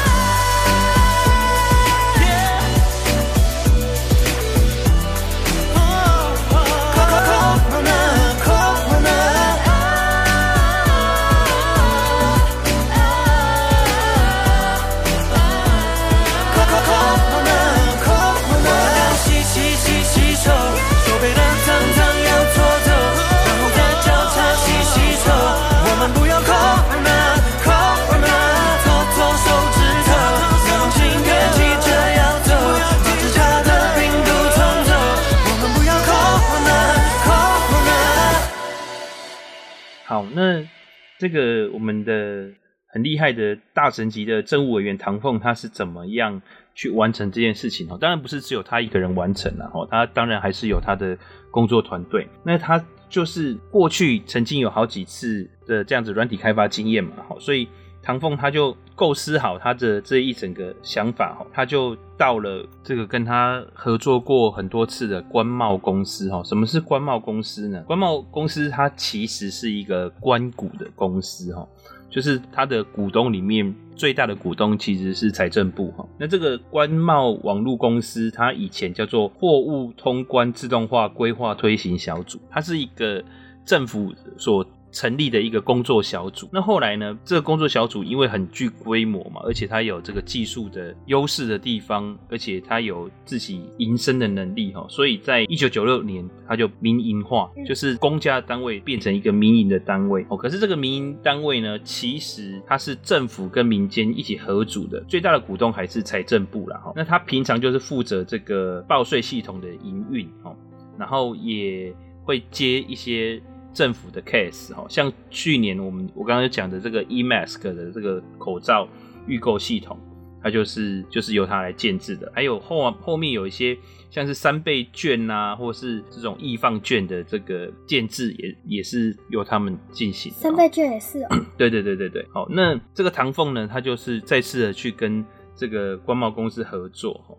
[41.18, 42.48] 这个我们的
[42.86, 46.40] 很厉害的大神级的政务委员唐凤，他是怎么样
[46.74, 47.86] 去完成这件事情？
[47.90, 51.18] 哦，当然不是只有他一个人完成了，哦，他当然还是有他的
[51.50, 52.26] 工作团队。
[52.44, 57.68] 那他就是过去曾经有好几次的这样子软体开发经验嘛，好，所以。
[58.08, 66.42] 唐凤他就构思好他的这一整个想法哈，他就到了这个跟他合作过很多次的关贸公司哈。
[66.42, 67.82] 什么是关贸公司呢？
[67.86, 71.68] 关贸公司它其实是一个关股的公司哈，
[72.08, 76.08] 就是它的股东里面最大的股东其实是财政部哈。
[76.18, 83.22] 那这个关贸网络公司，它以前叫做货物通关自动化规划推行小组，它是一个
[83.66, 84.66] 政府所。
[84.98, 87.16] 成立的一个工作小组，那后来呢？
[87.24, 100.36] 这个工作小组因为很具规模嘛，而且它有这个技术的优势的地方，而且它有自己营生的能力哈，所以在一九九六年，它就民营化，就是公家单位变成一个民营的单位哦。
[100.36, 106.92] 可是这个民营单位呢，其实它是政府跟民间一起合组的，最大的股东还是财政部啦哈。
[106.96, 110.56] 那它平常就是负责这个报税系统的营运哦，
[110.98, 113.40] 然后也会接一些。
[113.72, 118.88] 政府的 case 哈，像去年我们我刚刚讲的这个 eMask 的这个口罩
[119.26, 119.98] 预购系统，
[120.42, 122.30] 它就是就是由它来建制的。
[122.34, 123.76] 还有后后面有一些
[124.10, 130.32] 像是三倍券啊，或是这种易放券的这个建制，也也是由他们进行。
[130.32, 131.28] 三倍券也是哦。
[131.56, 137.36] 对对对对对，好，那这个唐凤呢，他就是再次的去跟这个官贸公司合作哈。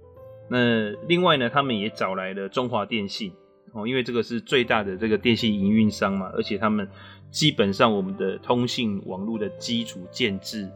[0.50, 3.32] 那另外呢，他们也找来了中华电信。
[3.74, 6.88] 哦，因为这个是最大的这个电信营运商嘛，而且他们
[7.30, 10.68] 基本上我们的通信网络的基础建制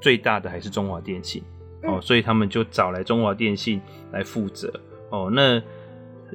[0.00, 1.42] 最大的还是中华电信
[1.84, 4.72] 哦，所以他们就找来中华电信来负责
[5.10, 5.62] 哦，那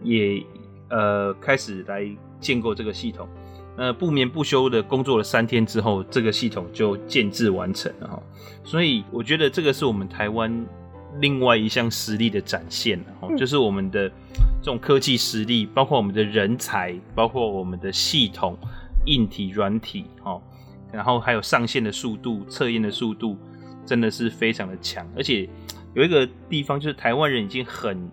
[0.03, 0.43] 也
[0.89, 3.27] 呃开始来建构这个系统，
[3.77, 8.23] 那不眠不休的工作了三天之后，这个系统就建制完成了哈，
[8.63, 10.65] 所以我觉得这个是我们台湾。
[11.19, 14.07] 另外一项实力的展现哦，就是我们的
[14.61, 18.57] 这种科技实力，包括我们的人才，包括我们的系统、
[19.05, 20.41] 硬体、软体哦，
[20.91, 23.37] 然后还有上线的速度、测验的速度，
[23.85, 25.07] 真的是非常的强。
[25.15, 25.49] 而且
[25.93, 28.09] 有一个地方，就是台湾人已经很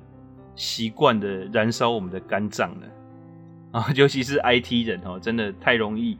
[0.56, 2.86] 习惯的燃烧我们的肝脏了
[3.72, 6.16] 啊， 尤其是 IT 人哦，真的太容易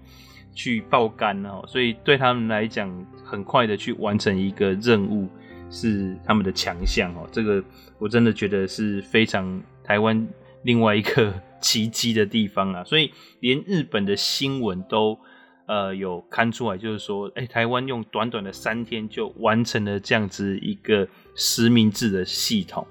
[0.54, 2.90] 去爆肝了，所以对他们来讲，
[3.24, 5.28] 很快的去完成一个任务。
[5.74, 7.62] 是他们的强项哦，这个
[7.98, 10.26] 我真的觉得是非常台湾
[10.62, 13.10] 另外一个 奇迹的地方啊，所以
[13.40, 15.18] 连日本的新闻都
[15.66, 22.86] 呃有看出来，就是说，哎，台湾用短短的三天就完成了这样子一个实名制的系统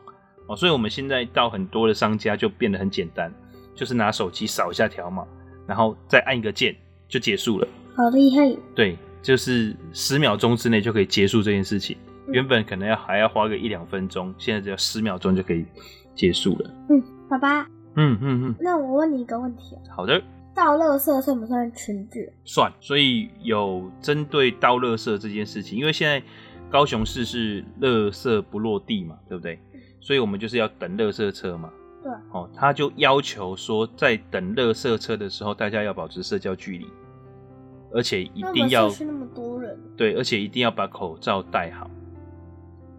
[0.47, 3.31] 哦，所以我们现在到很多的商家就变得很简单，
[3.73, 5.25] 就是拿手机扫一下条码，
[5.65, 6.75] 然后再按一个键
[7.07, 8.57] 就结束了，好厉害！
[8.75, 11.95] 对，就是十秒钟之内就可以结束这件事情。
[12.27, 15.65] 原本可能要还要花个一两分钟，现在只要十秒钟就可以
[16.15, 16.71] 结束了。
[16.89, 17.61] 嗯，爸爸。
[17.95, 18.55] 嗯嗯嗯。
[18.59, 19.77] 那我问你一个问题。
[19.89, 20.21] 好的。
[20.55, 22.31] 倒垃圾算不算群聚？
[22.43, 22.71] 算。
[22.79, 26.21] 所以有针对倒垃圾这件事情，因为现在
[26.69, 29.59] 高雄市是垃圾不落地嘛，对不对？
[29.99, 31.71] 所以我们就是要等垃圾车嘛。
[32.03, 32.11] 对。
[32.31, 36.85] 哦，他就要求说，在等垃圾车的时候，大家要保持社交距离，
[37.91, 38.89] 而且一定要。
[38.89, 39.75] 去那么多人。
[39.97, 41.89] 对，而且一定要把口罩戴好。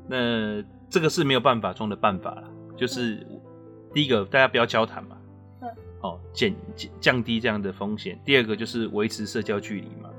[0.06, 2.44] 那这个是没有办法中的办法了，
[2.76, 3.26] 就是
[3.92, 5.16] 第一个，大家不要交谈嘛，
[5.62, 5.68] 嗯，
[6.02, 6.54] 哦，减
[7.00, 8.18] 降低这样的风险。
[8.24, 10.10] 第二个就是维持社交距离嘛，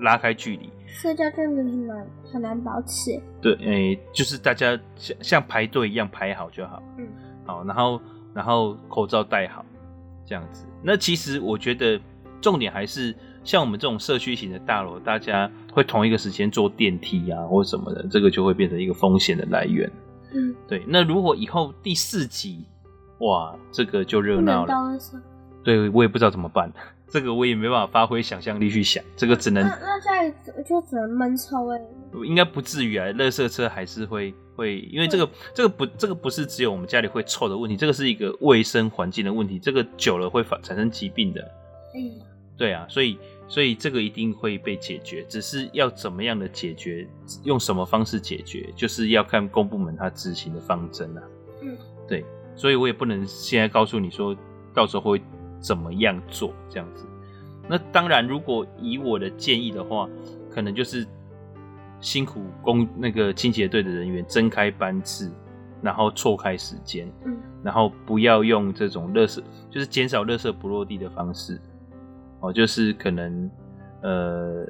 [0.00, 0.70] 拉开距离。
[0.86, 3.18] 社交距离很难很难保持。
[3.40, 6.82] 对，诶、欸，就是大家像像排队一样排好就好。
[6.98, 7.08] 嗯，
[7.44, 8.00] 好，然后
[8.34, 9.64] 然后口罩戴好，
[10.26, 10.66] 这样子。
[10.82, 12.00] 那其实我觉得
[12.40, 19.90] 重点还是像我们这种社区型的大楼，大家会同一个时间坐电梯啊，或什么的，这个就会变成一个风险的来源。
[20.34, 20.82] 嗯，对。
[20.86, 22.64] 那如果以后第四集，
[23.18, 24.98] 哇，这个就热闹了。
[25.62, 26.72] 对，我也不知道怎么办，
[27.08, 29.62] 这个我也没办法发挥想象力去想，这个只能……
[29.62, 30.32] 那那下一
[30.66, 31.80] 就只能闷臭哎。
[32.26, 41.40] 应该不至于啊，垃圾车还是会会，因为这个这个不这个不是只有我们家里会臭的问题，这个是一个卫生环境的问题，这个久了会发产生疾病的。
[41.94, 42.10] 嗯，
[42.56, 47.06] 对啊，所以所以这个一定会被解决，只是要怎么样的解决，
[47.44, 51.22] 用什么方式解决，就是要看公部门它执行的方针啊。
[51.62, 54.36] 嗯，对，所以我也不能现在告诉你说
[54.74, 55.20] 到时候会
[55.60, 57.06] 怎么样做这样子。
[57.68, 60.08] 那当然，如果以我的建议的话，
[60.50, 61.06] 可能就是。
[62.00, 65.30] 辛苦工那个清洁队的人员增开班次，
[65.80, 71.60] 然后错开时间，嗯，然后不要用这种垃圾，就是减少垃圾不落地的方式，
[72.42, 73.50] 哦，就是可能
[74.02, 74.66] 呃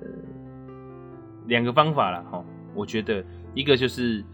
[1.47, 4.25] 两个方法啦，哈，我觉得一个就是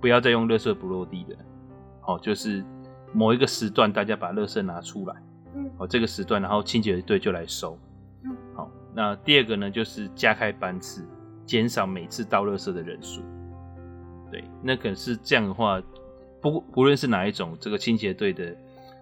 [0.00, 1.36] 不要再用垃圾不落地的，
[2.06, 2.64] 哦，就是
[3.12, 5.14] 某一个时段大家把垃圾拿出来，
[5.54, 7.78] 嗯，哦，这个时段然后清洁队就来收，
[8.24, 11.04] 嗯，好，那第二个呢就是加开班次。
[11.46, 13.22] 减少每次倒垃圾的人数，
[14.30, 15.82] 对，那可是这样的话，
[16.40, 18.56] 不不论是哪一种，这个清洁队的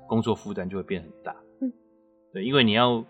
[0.07, 1.37] 工作负担就会变很大。
[1.61, 1.71] 嗯，
[2.33, 3.05] 对，因为你要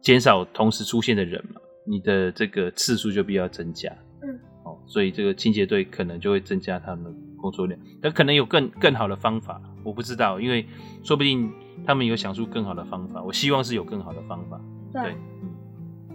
[0.00, 3.90] 减少同时出现的人嘛，你的这个次数就必要增加。
[4.22, 10.66] 嗯，哦，所以这个清洁队可能就会增加他们的工作量，但可能有更更好的方法，我不知道，因为
[11.02, 11.52] 说不定
[11.86, 13.22] 他们有想出更好的方法。
[13.22, 14.60] 我希望是有更好的方法。
[14.92, 15.50] 对，对，嗯，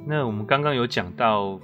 [0.07, 1.59] 那我们刚刚有讲到。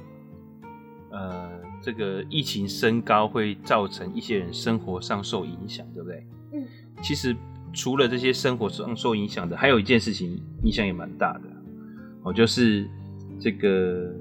[1.11, 1.49] 呃，
[1.81, 6.23] 这个疫情升高会造成一些人生活上受影响，对不对？
[6.53, 6.63] 嗯，
[7.01, 7.35] 其实
[7.73, 11.49] 除了这些生活上受影响的，还有一件事情影响也蛮大的，
[12.29, 12.87] 哦，就是
[13.39, 14.13] 这个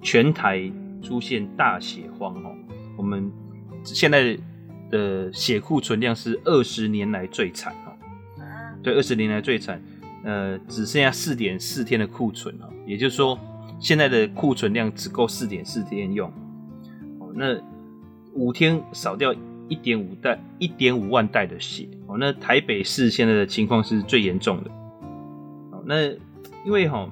[0.00, 0.70] 全台
[1.02, 2.54] 出现大血荒哦，
[2.96, 3.30] 我们
[3.82, 4.38] 现在
[4.90, 7.92] 的血库存量是二十年来最惨哦，
[8.82, 9.82] 对，二十年来最惨，
[10.24, 13.38] 呃，只剩下四点四天的库存哦，也就是说。
[13.80, 16.30] 现在的库存量只够四点四天用，
[17.18, 17.60] 哦，那
[18.32, 19.34] 五天少掉
[19.68, 24.70] 一点五袋、一点五万袋的血，哦，那台北市现在的情况是最严重的，
[25.72, 26.06] 哦，那
[26.64, 27.06] 因为哈，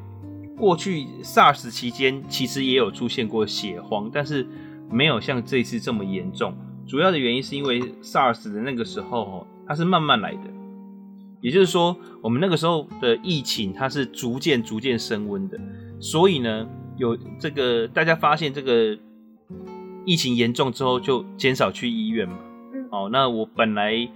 [0.62, 4.46] 过去 SARS 期间其实也有出现过血荒，但是
[4.88, 6.54] 没有像这次这么严重，
[6.86, 10.44] 主要的原因是因为 SARS 的那个时候，它是慢慢来的，
[11.40, 15.58] 也就是说，我们那个时候的疫情它是逐渐逐渐升温的。
[15.98, 16.64] 所以呢，
[16.96, 18.96] 有这个大家发现这个
[20.04, 22.38] 疫情严重之后，就减少去医院嘛。
[22.72, 22.86] 嗯。
[22.92, 24.08] 哦，那我本来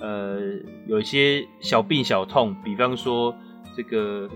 [0.00, 0.40] 呃
[0.88, 3.32] 有一些小病小痛，比方说
[3.76, 4.28] 这个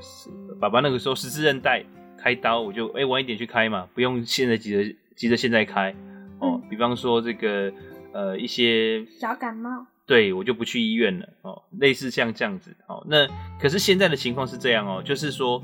[0.60, 1.84] 爸爸那个时候十字韧带
[2.18, 5.94] 开刀，我就哎、欸、晚一点去开嘛，不用现在急着急着现在开。
[6.38, 7.72] 哦，比方说这个
[8.12, 11.28] 呃一些小感冒，对我就不去医院了。
[11.42, 12.76] 哦，类似像这样子。
[12.86, 13.26] 哦，那
[13.60, 15.62] 可是现在的情况是这样哦，就是说。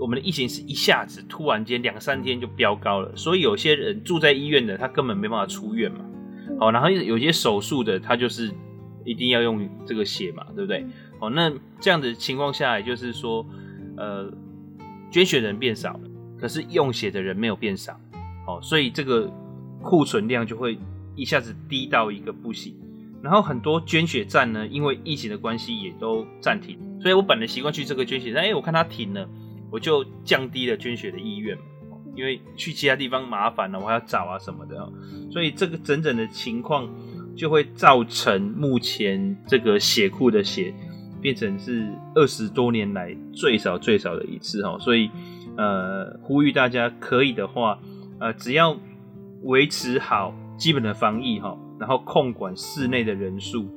[0.00, 6.04] 我们的疫情是一下子突然间两三天就飙高了，所以有些人住在医院的他根本没办法出院嘛。
[6.60, 8.48] 好，然后有些手术的他就是
[9.04, 10.86] 一定要用这个血嘛，对不对？
[11.20, 13.46] 哦，那这样的情况下，也就是说，
[13.96, 14.32] 呃，
[15.10, 16.00] 捐血人变少了，
[16.38, 17.98] 可是用血的人没有变少，
[18.46, 19.30] 哦，所以这个
[19.82, 20.78] 库存量就会
[21.14, 22.74] 一下子低到一个不行。
[23.22, 29.28] 然后很多捐血站呢，因为疫情的关系也都暂停，所以我本来习惯去这个捐血站，哎，我看他停了。
[29.70, 31.54] 我就降低了捐血的意愿，
[32.16, 34.90] 因为去其他地方麻烦了，我还要找啊什么的，
[35.30, 36.88] 所以这个整整的情况
[37.36, 40.72] 就会造成目前这个血库的血
[41.20, 45.10] 变成是二十多年来最少最少的一次哈，所以
[45.56, 47.78] 呃呼吁大家可以的话，
[48.20, 48.76] 呃只要
[49.42, 53.68] 维持好基本的防疫哈，然后控管室内的人数。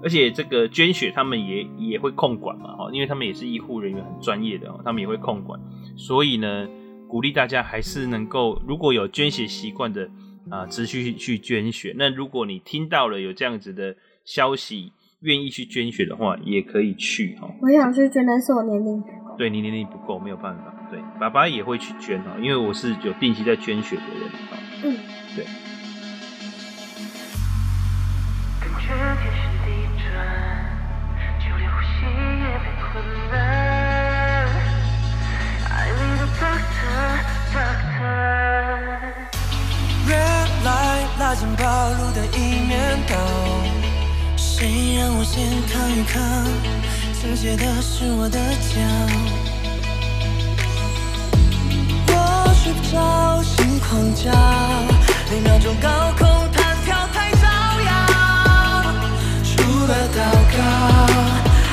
[0.00, 5.60] 而且这个捐血，他们也也会控管嘛，哈，因为他们也是医护人员，很专业的，他们也会控管。
[5.96, 6.68] 所以呢，
[7.08, 10.08] 鼓励大家还是能够，如果有捐血习惯的
[10.50, 11.92] 啊，持续去捐血。
[11.98, 17.48] 那如果你听到了有这样子的消息，愿意去捐血的话，也可以去哈。
[17.60, 19.36] 我想去捐，但是我年龄不够。
[19.36, 20.74] 对，你年龄不够，没有办法。
[20.90, 24.56] 对，爸爸也会去捐哈，因为我是有定期在捐血的人哈。
[24.84, 24.96] 嗯，
[25.36, 25.44] 对。
[41.20, 43.16] 拉近暴露的一面倒，
[44.58, 46.18] 谁让我先扛一扛？
[47.14, 48.74] 倾斜的是我的脚。
[52.08, 54.34] 我睡不着，心狂跳，
[55.30, 55.88] 每秒钟高
[56.18, 57.46] 空弹跳太招
[57.86, 57.88] 摇。
[59.44, 60.18] 除了祷
[60.50, 60.58] 告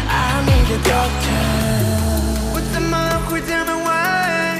[0.07, 1.41] ，I need a doctor。
[2.53, 2.93] 我怎么
[3.27, 4.59] 会在门外？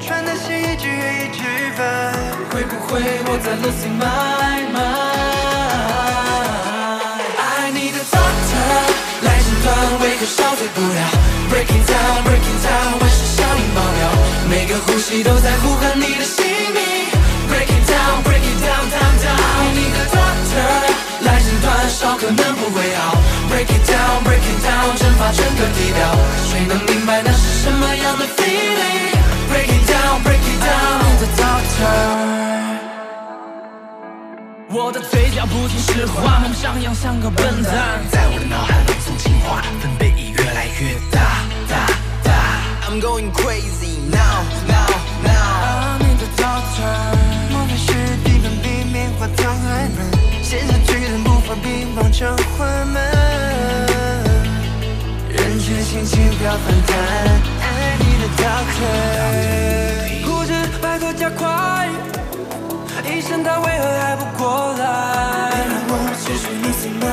[0.00, 1.38] 穿的鞋一只一只
[1.76, 1.78] 飞，
[2.50, 4.37] 会不会我在 losing my？
[10.78, 11.02] 不了
[11.50, 14.00] ，breaking down，breaking down，万事效应爆表。
[14.48, 16.78] 每个呼吸都在呼唤你的姓名
[17.50, 19.34] ，Break it down, break it down, down, down。
[19.34, 20.62] I need a doctor
[21.26, 23.18] 来诊断，少可能不会好。
[23.50, 26.00] Break it down, break it down，蒸发整个地表。
[26.46, 31.02] 谁能明白那是什么样的 feeling？Break it down, break it down。
[31.02, 31.90] I need a doctor。
[34.70, 41.18] 我的嘴角不停石化，梦想像个笨蛋，在我的脑海朗诵情话，分贝已越来越大，
[41.68, 41.86] 大，
[42.22, 42.30] 大。
[42.88, 43.96] I'm going crazy。
[44.10, 44.86] Now, now,
[45.24, 45.64] now.
[45.64, 46.84] I need a doctor。
[47.50, 47.92] 莫非是
[48.22, 49.98] 地板比棉花糖还软？
[50.42, 53.02] 现实巨人无法比妄想缓慢，
[55.28, 56.94] 人却轻轻飘翻腾。
[57.62, 58.84] I need a doctor。
[60.26, 60.52] 护士，
[60.82, 61.88] 拜托加快，
[63.04, 65.52] 医生他为何还不过来？
[65.54, 67.06] 别让我继续 losing my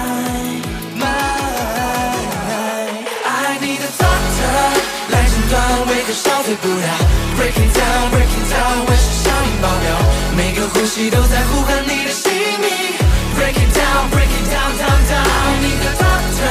[5.49, 6.87] 断为何消退不了
[7.37, 9.87] ？Breaking down, breaking down，万事效应爆表，
[10.35, 12.69] 每个呼吸都在呼唤你的姓名。
[13.35, 15.25] Breaking down, breaking down, down, down。
[15.25, 16.43] I need a doctor，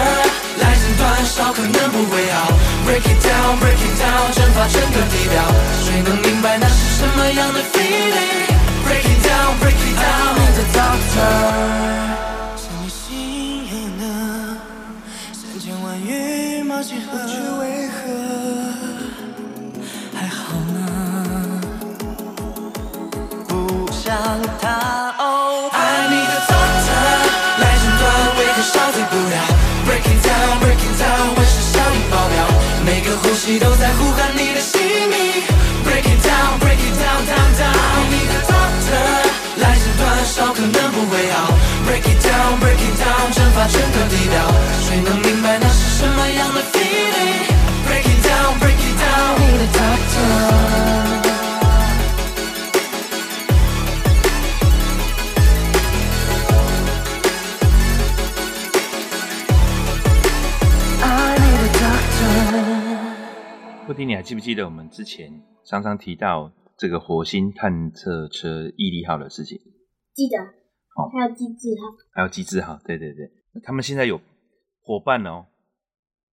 [0.61, 2.53] 来诊断烧可能不会好。
[2.87, 5.43] Breaking down, breaking down，蒸发整个地表，
[5.85, 11.85] 谁能明白那是什么样的 feeling？Breaking down, breaking down，I need a doctor。
[24.05, 24.13] 想
[24.61, 24.69] 他
[25.17, 26.93] 哦，I need a doctor
[27.57, 28.05] 来诊断
[28.37, 29.41] 为何消退不了
[29.89, 32.45] ，Breaking down, breaking down，万事效应爆表，
[32.85, 34.77] 每个呼吸都在呼喊你的姓
[35.09, 35.41] 名
[35.89, 37.73] ，Breaking down, breaking down, down, down。
[37.73, 38.93] I need a doctor
[39.57, 41.49] 来诊断烧可能不会好
[41.89, 44.37] ，Breaking down, breaking down，蒸发整个地表，
[44.85, 46.24] 谁能明白那是什么
[64.35, 69.57] 记不记得我们之前常常提到这个火星探测车毅力号的事情？
[70.13, 70.37] 记得。
[70.97, 71.97] 哦，还有机智号。
[72.13, 73.31] 还有机智号，对对对，
[73.63, 74.21] 他们现在有
[74.83, 75.47] 伙伴哦。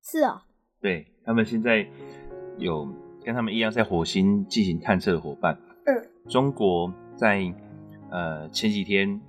[0.03, 0.41] 是哦。
[0.81, 1.87] 对，他们现在
[2.57, 2.91] 有
[3.23, 5.55] 跟他们一样在火星进行探测的伙伴。
[5.85, 6.27] 嗯。
[6.27, 7.53] 中国在
[8.09, 9.21] 呃前几天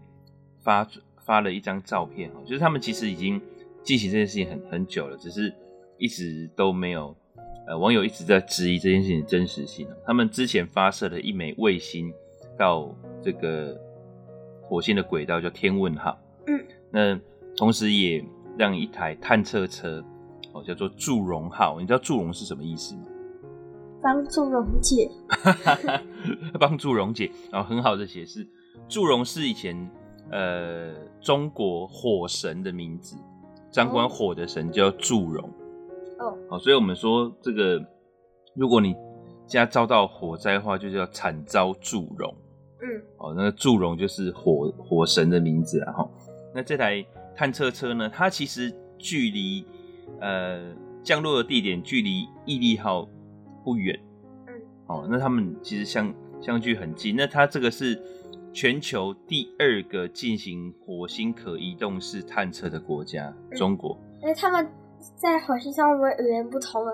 [0.64, 0.88] 发
[1.26, 3.38] 发了一张照片哦，就是他们其实已经
[3.82, 5.54] 进行这件事情很很久了，只是
[5.98, 7.14] 一直都没有。
[7.66, 9.86] 呃，网友一直在质疑这件事情的真实性。
[10.04, 12.12] 他们之前发射了一枚卫星
[12.58, 12.92] 到
[13.22, 13.80] 这个
[14.62, 16.18] 火星的轨道，叫天问号。
[16.46, 16.60] 嗯。
[16.90, 17.18] 那
[17.56, 18.24] 同时也
[18.58, 20.04] 让一台探测车，
[20.52, 21.78] 哦，叫做祝融号。
[21.80, 23.02] 你知道祝融是什么意思吗？
[24.02, 25.08] 帮助溶解。
[26.58, 27.30] 帮助溶解。
[27.52, 28.44] 然后很好的解释，
[28.88, 29.88] 祝融是以前
[30.32, 33.16] 呃中国火神的名字，
[33.70, 35.48] 掌管火的神叫祝融。
[36.48, 37.84] 好，所以我们说这个，
[38.54, 38.94] 如果你
[39.46, 42.34] 家遭到火灾的话，就叫惨遭祝融。
[42.80, 42.86] 嗯，
[43.18, 45.92] 哦，那个祝融就是火火神的名字啊。
[45.92, 46.10] 哈，
[46.54, 47.04] 那这台
[47.34, 49.64] 探测车呢，它其实距离
[50.20, 53.08] 呃降落的地点距离毅力号
[53.64, 53.98] 不远。
[54.46, 54.54] 嗯，
[54.86, 57.14] 哦，那他们其实相相距很近。
[57.16, 58.00] 那它这个是
[58.52, 63.98] 全球第二个进行火星可移动式探测的国家，嗯、中国。
[64.22, 64.68] 哎，他们。
[65.16, 66.92] 在火星上会不会语言不通啊？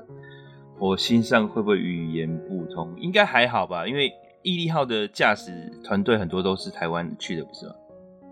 [0.79, 2.95] 火星上会不会语言不通？
[2.99, 5.51] 应该还好吧，因为毅力号的驾驶
[5.83, 7.75] 团队很多都是台湾去的，不是吗？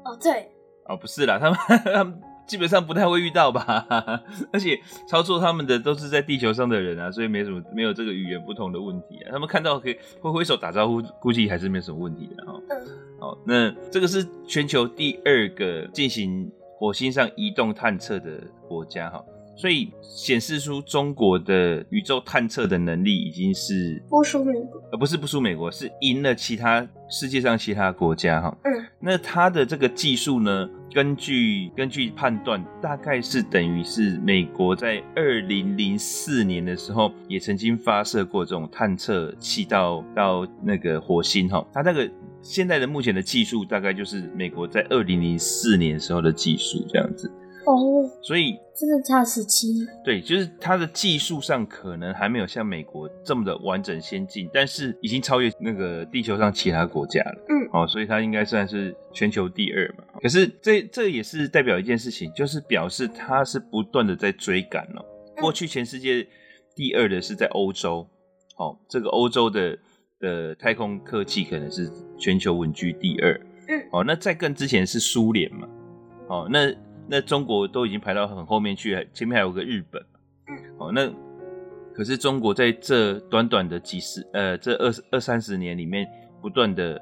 [0.04, 0.48] 哦，对。
[0.84, 1.58] 哦，不是啦，他们
[1.92, 3.84] 他们基本上不太会遇到吧？
[4.52, 9.30] 而且操作他们的都是在地球上的人啊，所以没什么没有这个语言不同的问题啊。
[9.32, 12.60] 他们看到可以挥挥手打招呼，估计还是没什么问题的哈。
[12.68, 12.86] 嗯。
[13.18, 16.48] 好，那这个是全球第二个进行
[16.78, 19.24] 火星上移动探测的国家哈。
[19.56, 28.54] 所以显示出中国的宇宙探测的能力已经是不输美国，而不是不输美国，是赢了其他世界上其他国家哈。
[28.64, 42.06] 嗯，那它的这个技术呢，根据根据判断，大概是等于是美国在二零零四年的时候也曾经发射过这种探测器到到那个火星哈，它那个
[42.42, 47.32] 现在的目前的技术大概就是美国在二零零四年时候的技术这样子。
[47.66, 49.86] 哦，所以真的差十七年。
[50.04, 57.44] 对，就是它的技术上可能还没有像美国这么的完整先进，但是已经超越那个地球上其他国家了。
[57.48, 60.04] 嗯，哦，所以它应该算是全球第二嘛。
[60.22, 65.04] 可是这这也是代表一件事情，就是表示它是不断的在追赶哦。
[65.40, 66.24] 过去全世界
[66.76, 68.06] 第二的是在欧洲，
[68.58, 69.76] 哦，这个欧洲的
[70.20, 73.40] 的太空科技可能是全球稳居第二。
[73.68, 75.66] 嗯，哦，那在更之前是苏联嘛。
[76.28, 76.72] 哦，那。
[77.08, 80.02] 那中国都已经排到很后面去，前面还有个日本。
[80.48, 81.08] 嗯，哦，那
[81.94, 86.06] 可是中国在这短短的几十呃这二二三十年里面，
[86.42, 87.00] 不断的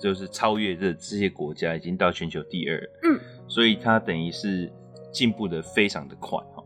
[0.00, 2.78] 就是超越这这些国家，已经到全球第二。
[3.02, 4.72] 嗯，所以它等于是
[5.12, 6.62] 进步的非常的快哈。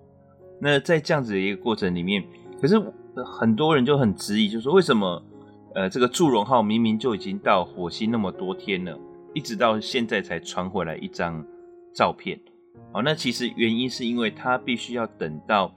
[0.60, 2.22] 那在这样子的一个过程里面，
[2.60, 2.78] 可是
[3.24, 5.24] 很多人就很质疑，就是说为什么
[5.74, 8.98] 呃这个祝融号明明就已经到火星那么多天了，
[9.34, 11.42] 一直到现在才传回来一张。
[11.94, 12.40] 照片，
[12.92, 15.72] 哦，那其实原因是因为它必须要等到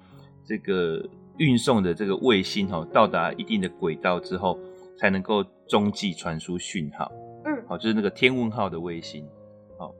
[0.45, 1.03] 这个
[1.37, 4.57] 运送的这个卫星哈到达一定的轨道之后，
[4.97, 7.11] 才能够中继传输讯号。
[7.43, 9.27] 嗯，好，就是那个天问号的卫星。
[9.77, 9.93] 好，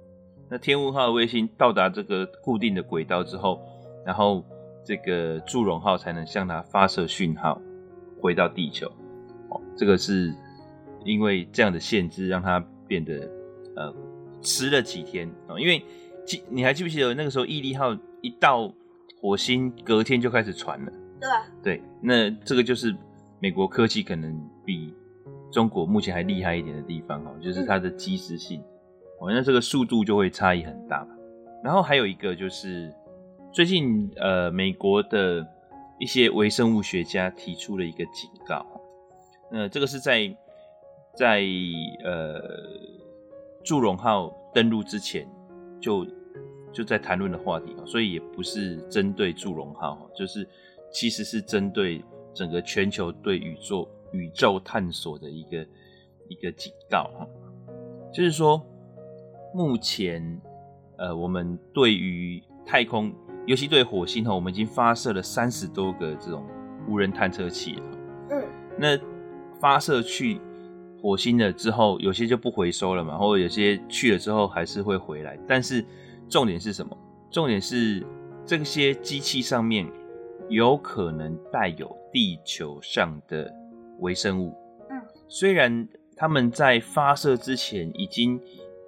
[0.49, 3.61] 那天问号的卫星到达这个固定的轨道之后，
[4.05, 4.43] 然后
[4.83, 7.61] 这个祝融号才能向它发射讯号
[8.21, 8.87] 回到地球。
[9.49, 10.33] 哦，这个是
[11.03, 13.29] 因为这样的限制，让它变得
[13.75, 13.93] 呃
[14.41, 15.83] 迟了几天啊，因为。
[16.25, 18.73] 记，你还记不记得那个时候，毅力号一到
[19.21, 20.91] 火星，隔天就开始传了。
[21.19, 21.29] 对
[21.63, 22.95] 对，那这个就是
[23.39, 24.93] 美国科技可能比
[25.51, 28.59] 中国目前还厉害一点的地方哈，就是它的及时性，
[29.19, 31.07] 哦、嗯，那这个速度就会差异很大。
[31.63, 32.93] 然后还有一个就是
[33.51, 35.45] 最近呃，美国的
[35.99, 38.65] 一些微生物学家提出了一个警告，
[39.51, 40.35] 那这个是在
[41.15, 41.41] 在
[42.03, 42.41] 呃
[43.63, 45.27] 祝融号登陆之前。
[45.79, 46.05] 就
[46.71, 50.47] 就在谈论的话题，所以也不是针对祝融号，就是
[50.91, 52.03] 其实是针对
[52.33, 55.67] 整个全球对宇宙宇宙探索的一个
[56.27, 57.27] 一个警告哈，
[58.13, 58.61] 就是说
[59.53, 60.41] 目前
[60.97, 63.13] 呃我们对于太空，
[63.45, 66.45] 尤其对火星哈，我们已经发射了三十多个这种
[66.89, 67.83] 无人探测器了，
[68.31, 68.43] 嗯，
[68.77, 68.99] 那
[69.59, 70.41] 发射去。
[71.05, 75.37] 火星了之后，有些就不回收了嘛，或者有些去了之后还是会回来。
[75.47, 75.85] 但是
[76.27, 76.97] 重点是什么？
[77.29, 78.03] 重点是
[78.43, 79.87] 这些机器上面
[80.49, 83.53] 有可能带有地球上的
[83.99, 84.51] 微生物。
[84.89, 88.41] 嗯，虽然他们在发射之前已经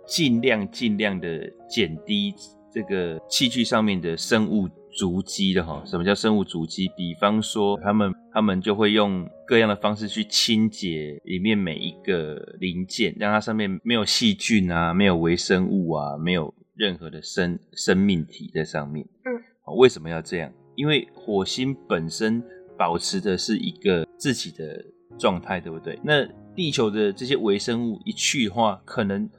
[0.07, 2.34] 尽量尽量的减低
[2.72, 4.68] 这个器具上面的生物。
[4.91, 6.89] 足迹的哈，什么叫生物足迹？
[6.97, 19.05] 比方说，他们他们就会用各样的方式去清洁里面每一个零件，让它上面没有细菌啊，没有微生物啊，没有任何的生生命体在上面。
[19.25, 20.51] 嗯，为什么要这样？
[20.75, 22.43] 因为火星本身
[22.77, 24.83] 保持的是一个自己的
[25.19, 25.99] 状态，对不对？
[26.03, 29.29] 那地球的这些微生物一去的话，可能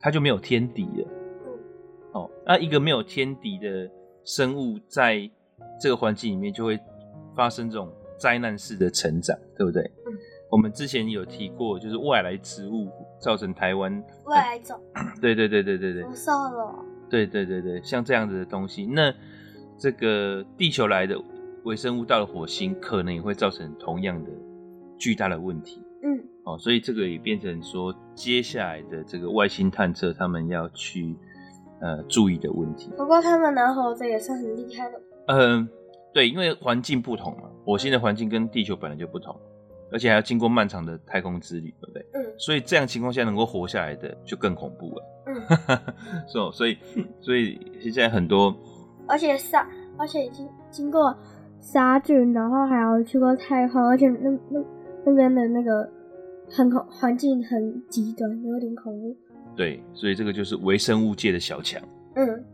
[0.00, 1.08] 它就没有天敌了。
[2.12, 3.88] 哦，那一个没有天敌的。
[4.26, 5.30] 生物在
[5.80, 6.78] 这个环境里面就会
[7.34, 9.82] 发生这种灾难式的成长，对不对？
[10.04, 10.12] 嗯。
[10.50, 12.88] 我们之前有提过，就是外来植物
[13.20, 14.80] 造成台湾外来种。
[15.22, 16.02] 对对对对对对。
[16.14, 16.84] 受了。
[17.08, 19.14] 对对对对，像这样子的东西，那
[19.78, 21.16] 这个地球来的
[21.64, 24.30] 微生物到了火星，可能也会造成同样的
[24.98, 25.80] 巨大的问题。
[26.02, 26.24] 嗯。
[26.44, 31.16] 哦，所以这个也变成说，接下来的这个外星探测，他们要去。
[31.80, 32.90] 呃，注意的问题。
[32.96, 35.00] 不过他们拿活着也算很厉害的。
[35.26, 35.68] 嗯、呃，
[36.14, 39.34] 对，因为环境不同嘛，火星的环境跟地球本来就不同，
[39.92, 42.06] 而且还要经过漫长的太空之旅，对不对？
[42.14, 42.24] 嗯。
[42.38, 45.04] 所以这样情况下能够活下来的就更恐怖了。
[45.26, 45.34] 嗯。
[46.26, 46.78] 所以，所以，
[47.20, 48.54] 所以现在很多，
[49.06, 49.68] 而且杀，
[49.98, 51.14] 而且已经经过
[51.60, 54.64] 杀菌，然后还要去过太空，而且那那
[55.04, 55.88] 那边的那个
[56.48, 59.16] 很恐，环境很极端，有点恐怖。
[59.56, 61.82] 对，所以这个就是微生物界的小强。
[62.14, 62.44] 嗯，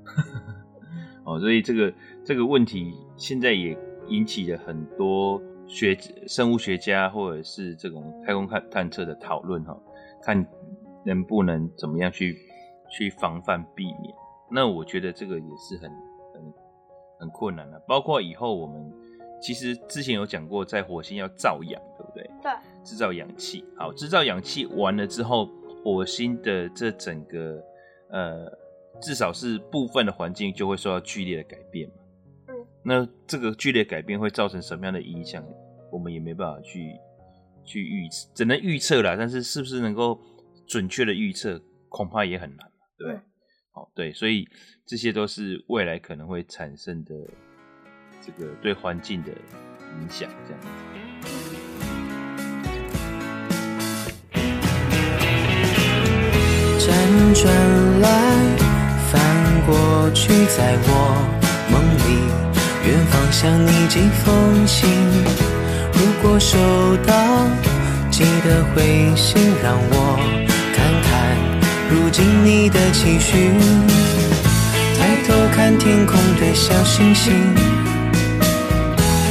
[1.27, 1.93] 哦，所以这个
[2.25, 3.77] 这个问题现在也
[4.09, 5.99] 引起了很多学
[6.29, 9.77] 生物学家或者是这种太空探探测的讨论哈，
[10.23, 10.47] 看
[11.05, 12.39] 能不能怎么样去
[12.89, 14.15] 去防范避免。
[14.49, 15.91] 那我觉得这个也是很
[16.33, 16.55] 很
[17.19, 18.93] 很困难的，包括以后我们
[19.41, 22.31] 其实之前有讲过，在火星要造氧，对不对？
[22.43, 22.53] 对，
[22.85, 23.65] 制造氧气。
[23.77, 25.49] 好，制造氧气完了之后。
[25.83, 27.62] 火星的这整个
[28.11, 28.59] 呃，
[29.01, 31.95] 至少是部分的环境就会受到剧烈的改变嘛。
[32.49, 32.55] 嗯。
[32.85, 35.45] 那这个剧烈改变会造成什么样的影响？
[35.91, 36.97] 我们也没办法去
[37.64, 39.14] 去预测，只能预测啦。
[39.16, 40.18] 但是是不是能够
[40.66, 43.14] 准确的预测，恐怕也很难，对？
[43.72, 44.49] 好、嗯，对，所以
[44.87, 47.14] 这些都是未来可能会产生的
[48.20, 49.33] 这个对环境的
[50.01, 51.12] 影响，这样子。
[56.83, 56.89] 辗
[57.41, 57.47] 转
[58.01, 58.09] 来，
[59.12, 59.20] 翻
[59.64, 60.91] 过去，在我
[61.70, 62.09] 梦里，
[62.85, 64.91] 远方向你寄封信，
[65.93, 66.59] 如果收
[67.07, 67.14] 到。
[68.11, 70.18] 记得回信，让我
[70.74, 71.12] 看看
[71.89, 73.53] 如今你的期许。
[74.99, 77.33] 抬头看天空的小星星，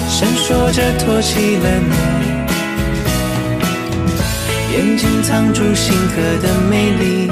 [0.07, 2.20] 闪烁着托起了你。
[4.73, 7.27] 眼睛藏住星河的美丽，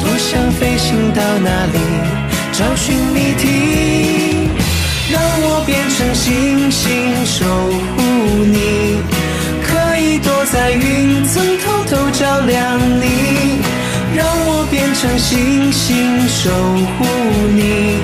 [0.00, 1.78] 多想飞行到哪里
[2.52, 4.50] 找寻谜题，
[5.10, 9.00] 让我变成星星守护你。
[9.62, 13.62] 可以躲在云层偷偷照亮你，
[14.14, 16.50] 让我变成星星守
[16.98, 17.06] 护
[17.54, 17.96] 你，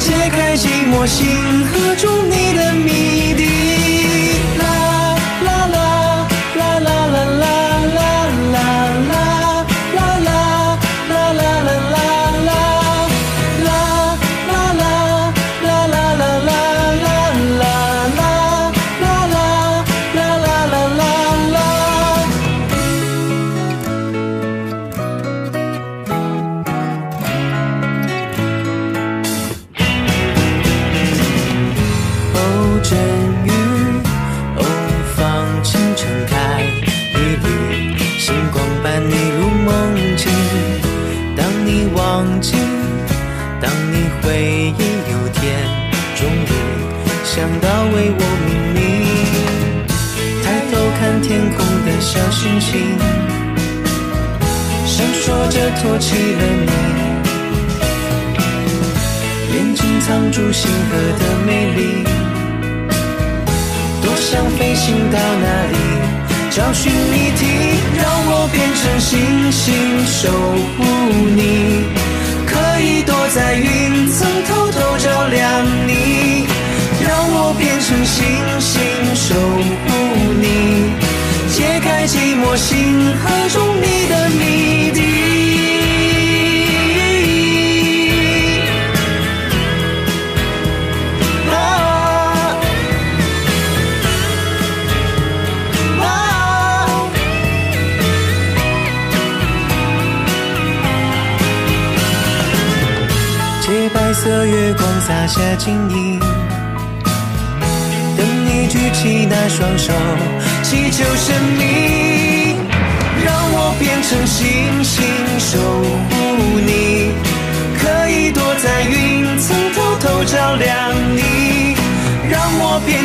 [0.00, 3.81] 揭开寂寞星河中你的谜底。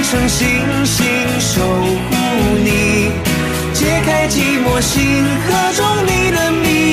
[0.09, 0.47] 成星
[0.85, 1.05] 星
[1.37, 2.15] 守护
[2.63, 3.11] 你，
[3.73, 6.86] 揭开寂寞星河中你的谜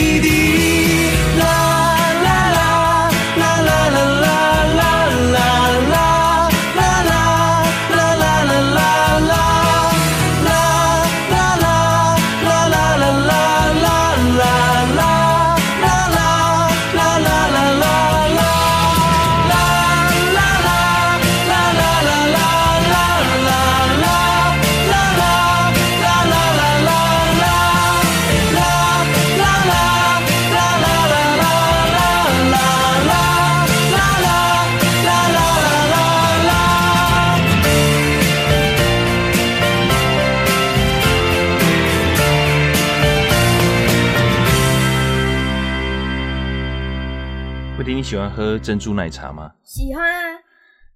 [48.45, 49.55] 喝珍珠奶茶吗？
[49.63, 50.35] 喜欢啊。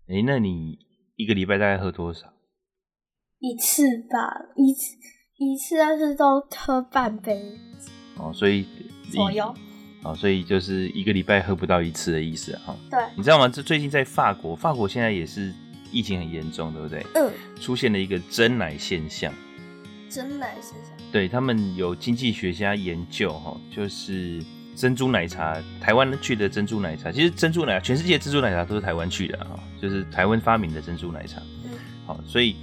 [0.08, 0.78] 哎、欸，那你
[1.16, 2.26] 一个礼拜大概喝多少？
[3.38, 4.94] 一次吧，一次
[5.38, 7.40] 一次，但是都喝半杯。
[8.18, 8.66] 哦，所以
[9.10, 9.54] 左右。
[10.04, 12.76] 哦，所以就是一个礼拜喝不到一次的意思哈。
[12.90, 13.00] 对。
[13.16, 13.48] 你知道吗？
[13.48, 15.50] 这最近在法国，法国现在也是
[15.90, 17.06] 疫情很严重，对不对？
[17.14, 17.32] 嗯。
[17.58, 19.32] 出现了一个真奶现象。
[20.10, 20.94] 真奶现象。
[21.10, 24.44] 对，他们有经济学家研究哈，就是。
[24.78, 31.42] 珍珠奶茶，台湾去的珍珠奶茶，其实珍珠奶茶，全世界珍珠奶茶都是台湾去的哈，就是台湾发明的珍珠奶茶。
[31.64, 31.70] 嗯，
[32.06, 32.54] 好，所以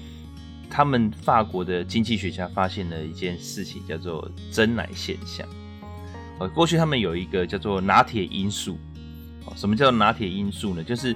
[0.69, 5.45] 他们法国的经济学家发现了一件事情，叫做真奶现象。
[6.39, 8.79] 呃，过去他们有一个叫做拿铁因素。
[9.57, 10.81] 什么叫拿铁因素呢？
[10.81, 11.13] 就是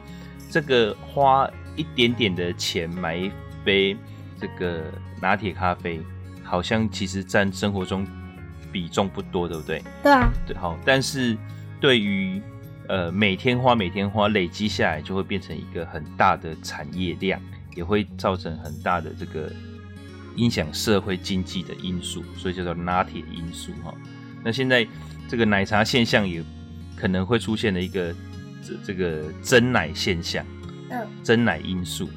[0.52, 3.32] 这个花一点点的钱买一
[3.64, 3.96] 杯
[4.38, 4.84] 这个
[5.22, 6.02] 拿铁咖啡，
[6.44, 8.06] 好像其实占生活中。
[8.72, 9.84] 比重不多，对不对？
[10.04, 11.38] 对啊，对，好，但是
[11.80, 12.42] 对于
[12.88, 17.42] 呃每天花每天花累积下来，就会变成一个很大的产业量，
[17.76, 19.52] 也会造成很大的这个
[20.36, 23.94] 影响社会经济的因素，所以叫做拿铁因素哈。
[24.44, 24.88] 那现在
[25.28, 26.44] 这个奶茶现象也
[26.96, 28.14] 可能会出现了一个
[28.62, 30.46] 这这个真奶现象，
[30.90, 32.10] 嗯，真奶因素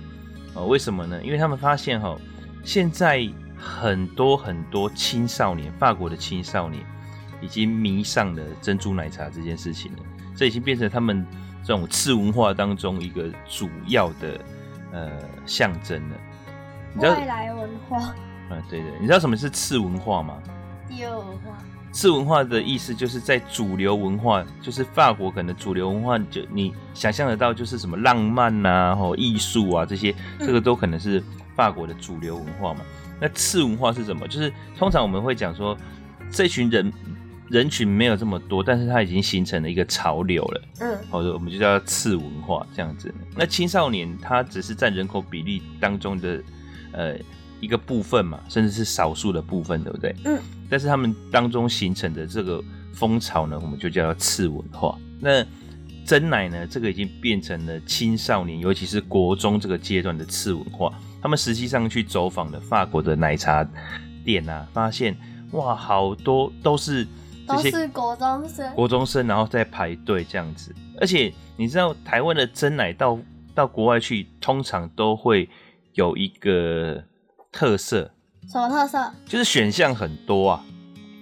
[0.54, 1.20] 哦，为什么呢？
[1.24, 2.16] 因为他们发现哈，
[2.64, 3.28] 现在
[3.62, 6.84] 很多很多青少年，法国的青少年
[7.40, 9.98] 已经迷上了珍珠奶茶这件事情了，
[10.36, 11.24] 这已经变成他们
[11.62, 14.40] 这种次文化当中一个主要的
[14.90, 15.10] 呃
[15.46, 16.16] 象征了。
[16.92, 18.12] 你知道外来文化，
[18.50, 20.42] 嗯，对对，你知道什么是次文化吗？
[20.88, 21.56] 第二文化。
[21.92, 31.22] 次文化的意思就是在主流文化，就是法国可能主流文化，就你想象得到，就是什么浪漫呐、啊、吼艺术啊这些，这个都可能是
[31.54, 32.80] 法国的主流文化嘛。
[33.22, 34.26] 那次文化是什么？
[34.26, 35.78] 就是通常我们会讲说，
[36.30, 36.92] 这群人
[37.48, 40.62] 人群没有这么多，但是它已经形成了一个潮流了。
[40.80, 43.14] 嗯，好的我们就叫次文化这样子。
[43.36, 46.42] 那青少年他只是占人口比例当中的
[46.92, 47.16] 呃。
[47.62, 50.12] 一个部分嘛，甚至是少数的部分，对不对？
[50.24, 50.36] 嗯。
[50.68, 52.60] 但是他们当中形成的这个
[52.92, 54.98] 风潮呢，我们就叫做次文化。
[55.20, 55.46] 那
[56.04, 60.92] 真奶呢，这个已经变成了青少年，尤其是国中这个阶段的次文化。
[61.22, 63.66] 他们实际上去走访了法国的奶茶
[64.24, 65.16] 店啊，发现
[65.52, 67.06] 哇，好多都是
[67.48, 70.74] 这些都是国中生，国中生，然后在排队这样子。
[71.00, 73.18] 而且你知道，台湾的真奶到
[73.54, 75.48] 到国外去，通常都会
[75.94, 77.02] 有一个。
[77.54, 78.10] 特色？
[78.50, 79.12] 什么特色？
[79.26, 80.64] 就是选项很多啊。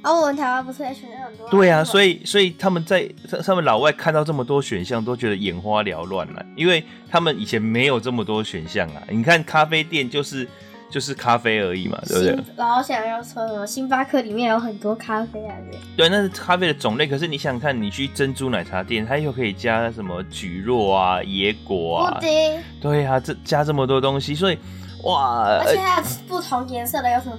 [0.02, 1.48] 而、哦、我们台湾不是也选项很多？
[1.50, 3.06] 对啊，所以所以他们在
[3.42, 9.02] 上面老外看到这么多选项，都觉得眼花缭乱了，因为他们以前没有这么多选项啊。
[9.10, 10.48] 你看咖啡店就是
[10.90, 12.44] 就是咖啡而已嘛，对不对？
[12.56, 13.66] 然后想要说什么？
[13.66, 15.78] 星巴克里面有很多咖啡啊，对。
[15.96, 17.06] 对，那是咖啡的种类。
[17.06, 22.18] 可是你想想看，你去珍珠奶茶店，它又可以加什么蒟蒻啊、野果啊？
[22.80, 24.58] 对啊，这加这么多东西，所以。
[25.04, 25.46] 哇！
[25.64, 27.32] 而且还有不同颜色的，有什么？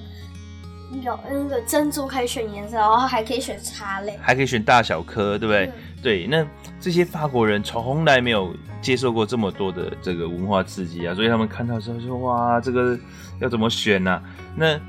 [1.01, 5.65] 有那个珍珠可以选颜色，然后还可以选茶类，还可以选大小颗，对不对？
[5.67, 6.45] 嗯、对，那
[6.79, 12.99] 这些法国人从来没有接受过这么多的这个文化刺激啊，所以他们看到之后说：“哇，这个
[13.39, 14.23] 要怎么选呢、啊？”
[14.55, 14.79] 那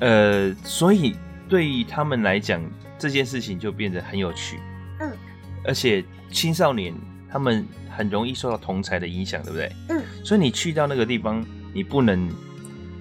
[0.00, 1.14] 呃，所以
[1.48, 2.62] 对于他们来讲，
[2.98, 4.58] 这件事情就变得很有趣。
[5.00, 5.12] 嗯，
[5.64, 6.94] 而且青少年
[7.30, 9.72] 他们很容易受到同才的影响，对不对？
[9.90, 11.44] 嗯，所以你去到那个地方。
[11.74, 12.28] 你不能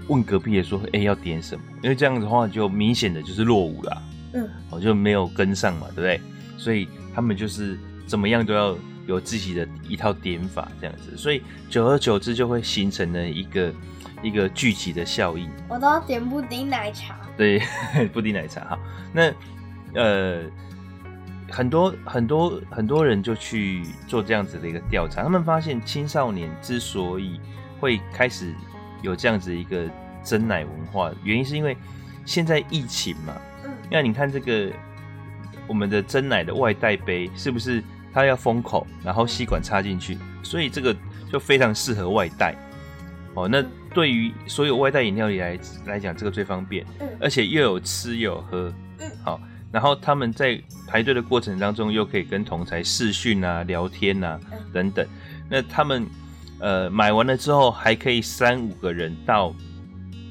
[0.08, 1.64] 问隔壁的说，哎、欸，要点什么？
[1.84, 4.04] 因为这样子的话，就明显的就是落伍了。
[4.34, 6.22] 嗯，我就没有跟上嘛，对不对？
[6.58, 8.78] 所以他们就是怎么样都要
[9.08, 11.18] 有自己的一套点法，这样子。
[11.18, 13.74] 所以久而久之，就会形成了一个
[14.22, 15.50] 一个聚集的效应。
[15.68, 17.20] 我都要点布丁奶茶。
[17.36, 17.62] 对，
[18.14, 18.80] 布丁奶茶哈。
[19.14, 19.34] 那
[19.94, 20.44] 呃，
[21.50, 27.40] 很多很多很多人就去做这样子的一个调查，他们发现青少年之所以
[27.80, 28.54] 会开始
[29.02, 29.90] 有这样子一个
[30.24, 31.76] 真奶文化，原因是因为
[32.26, 33.34] 现在疫情嘛。
[33.66, 33.72] 嗯。
[33.90, 34.72] 那你看这个
[35.68, 37.84] 我们的真奶的外带杯，是不是
[38.14, 40.96] 它要封口，然后吸管插进去，所以这个
[41.32, 42.56] 就非常适合外带。
[43.34, 46.86] 哦，那对于所有外带饮料里来来讲，这个最方便。
[47.00, 47.08] 嗯。
[47.20, 48.74] 而且又有吃又有喝。
[49.00, 49.12] 嗯。
[49.24, 49.42] 好，
[49.72, 54.40] 然后他们在排队的过程当中，又可以跟同才视讯啊、聊天啊
[54.72, 55.08] 等等。
[55.50, 56.06] 那他们。
[56.62, 59.54] 呃，买完了之后还可以三五个人到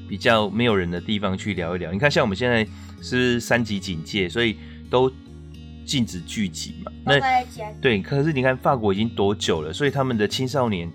[0.07, 1.91] 比较没有人的地方去聊一聊。
[1.91, 2.65] 你看，像我们现在
[3.01, 4.55] 是三级警戒，所以
[4.89, 5.11] 都
[5.85, 6.91] 禁止聚集嘛。
[7.05, 7.19] 那
[7.81, 9.73] 对，可是你看法国已经多久了？
[9.73, 10.89] 所以他们的青少年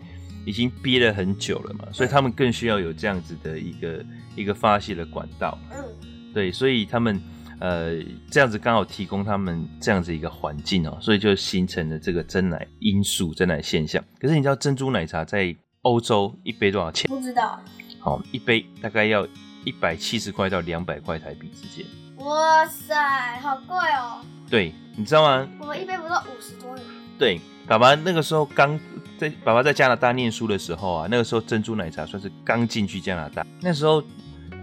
[0.45, 5.59] 已经憋了很久了嘛，所以他们更需要有这样子的一个一个发泄的管道。
[5.71, 5.85] 嗯，
[6.33, 7.21] 对，所以他们。
[7.59, 7.97] 呃，
[8.31, 14.03] 这样子刚好提供他们这样子一个环境哦，所以就形成了这个真奶因素、真奶现象。
[14.21, 17.09] 可是你知道珍珠奶茶在欧洲一杯多少钱？
[17.09, 17.59] 不知道。
[17.99, 19.27] 好，一杯大概要
[19.65, 21.87] 一百七十块到两百块台币之间。
[22.19, 24.21] 哇塞，好贵哦。
[24.51, 25.49] 对，你知道吗？
[25.59, 26.85] 我们一杯不到五十多元。
[27.19, 28.79] 对，爸爸那个时候刚
[29.17, 34.03] 在爸爸在加拿大念书的时候啊，那个时候珍珠奶茶算是刚进去加拿大，那时候。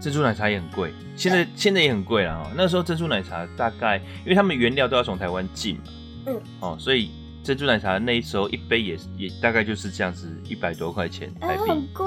[0.04, 2.50] 珍珠奶茶也很贵，现在现在也很贵了哦。
[2.54, 5.82] 那时候珍珠奶茶大概，因为他们原料都要从台湾进嘛，
[6.26, 7.10] 嗯，哦，所以
[7.42, 12.06] 珍珠奶茶那时候一杯也也大概就是这样子，一百多块钱台币，欸，很贵。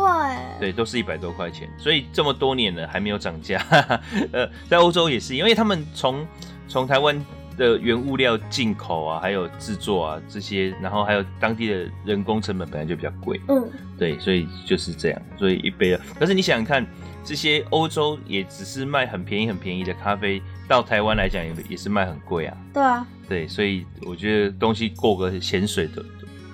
[0.59, 3.65] 对，都是一百多块钱，所以这么多年了还没有涨价。
[4.31, 6.23] 呃，在欧洲也是，因为他们从
[6.67, 7.19] 从台湾
[7.57, 13.67] 的原物料进口啊，还有制作啊这些，然后还有当地的人工成本本来就比较贵，嗯，
[13.97, 16.85] 对，所以就是这样，所以一杯啊，可是你想想看。
[17.27, 22.57] 这些欧洲也只是卖很便宜很便宜的咖啡，到台湾来讲也也是卖很贵啊。
[22.73, 26.01] 对啊，对，所以我觉得东西过个咸水的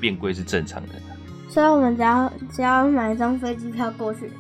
[0.01, 0.93] 变贵是正常的。
[1.47, 4.31] 所以我们只要只要买一张飞机票过去，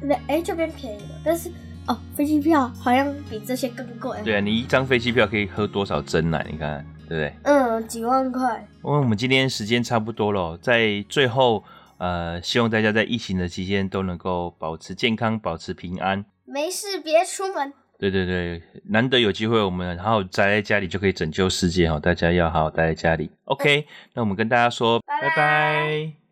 [0.00, 1.20] 那哎就变便宜了。
[1.24, 1.50] 但是
[1.88, 4.16] 哦，飞机票好像比这些更贵。
[4.22, 6.46] 对啊，你一张飞机票可以喝多少珍奶？
[6.48, 7.34] 你看，对不对？
[7.42, 8.64] 嗯，几万块。
[8.84, 11.64] 因为我们今天时间差不多了，在最后，
[12.00, 16.24] 呃，希望大家在疫情的期间都能够保持健康，保持平安。
[16.46, 17.74] 没事，别出门。
[17.98, 22.00] 对对对，难得有机会，我们好好宅在家里就可以拯救世界哈！
[22.00, 23.30] 大家要好好待在家里。
[23.44, 25.28] OK，那我们跟大家说，拜拜。
[25.28, 26.29] 拜拜。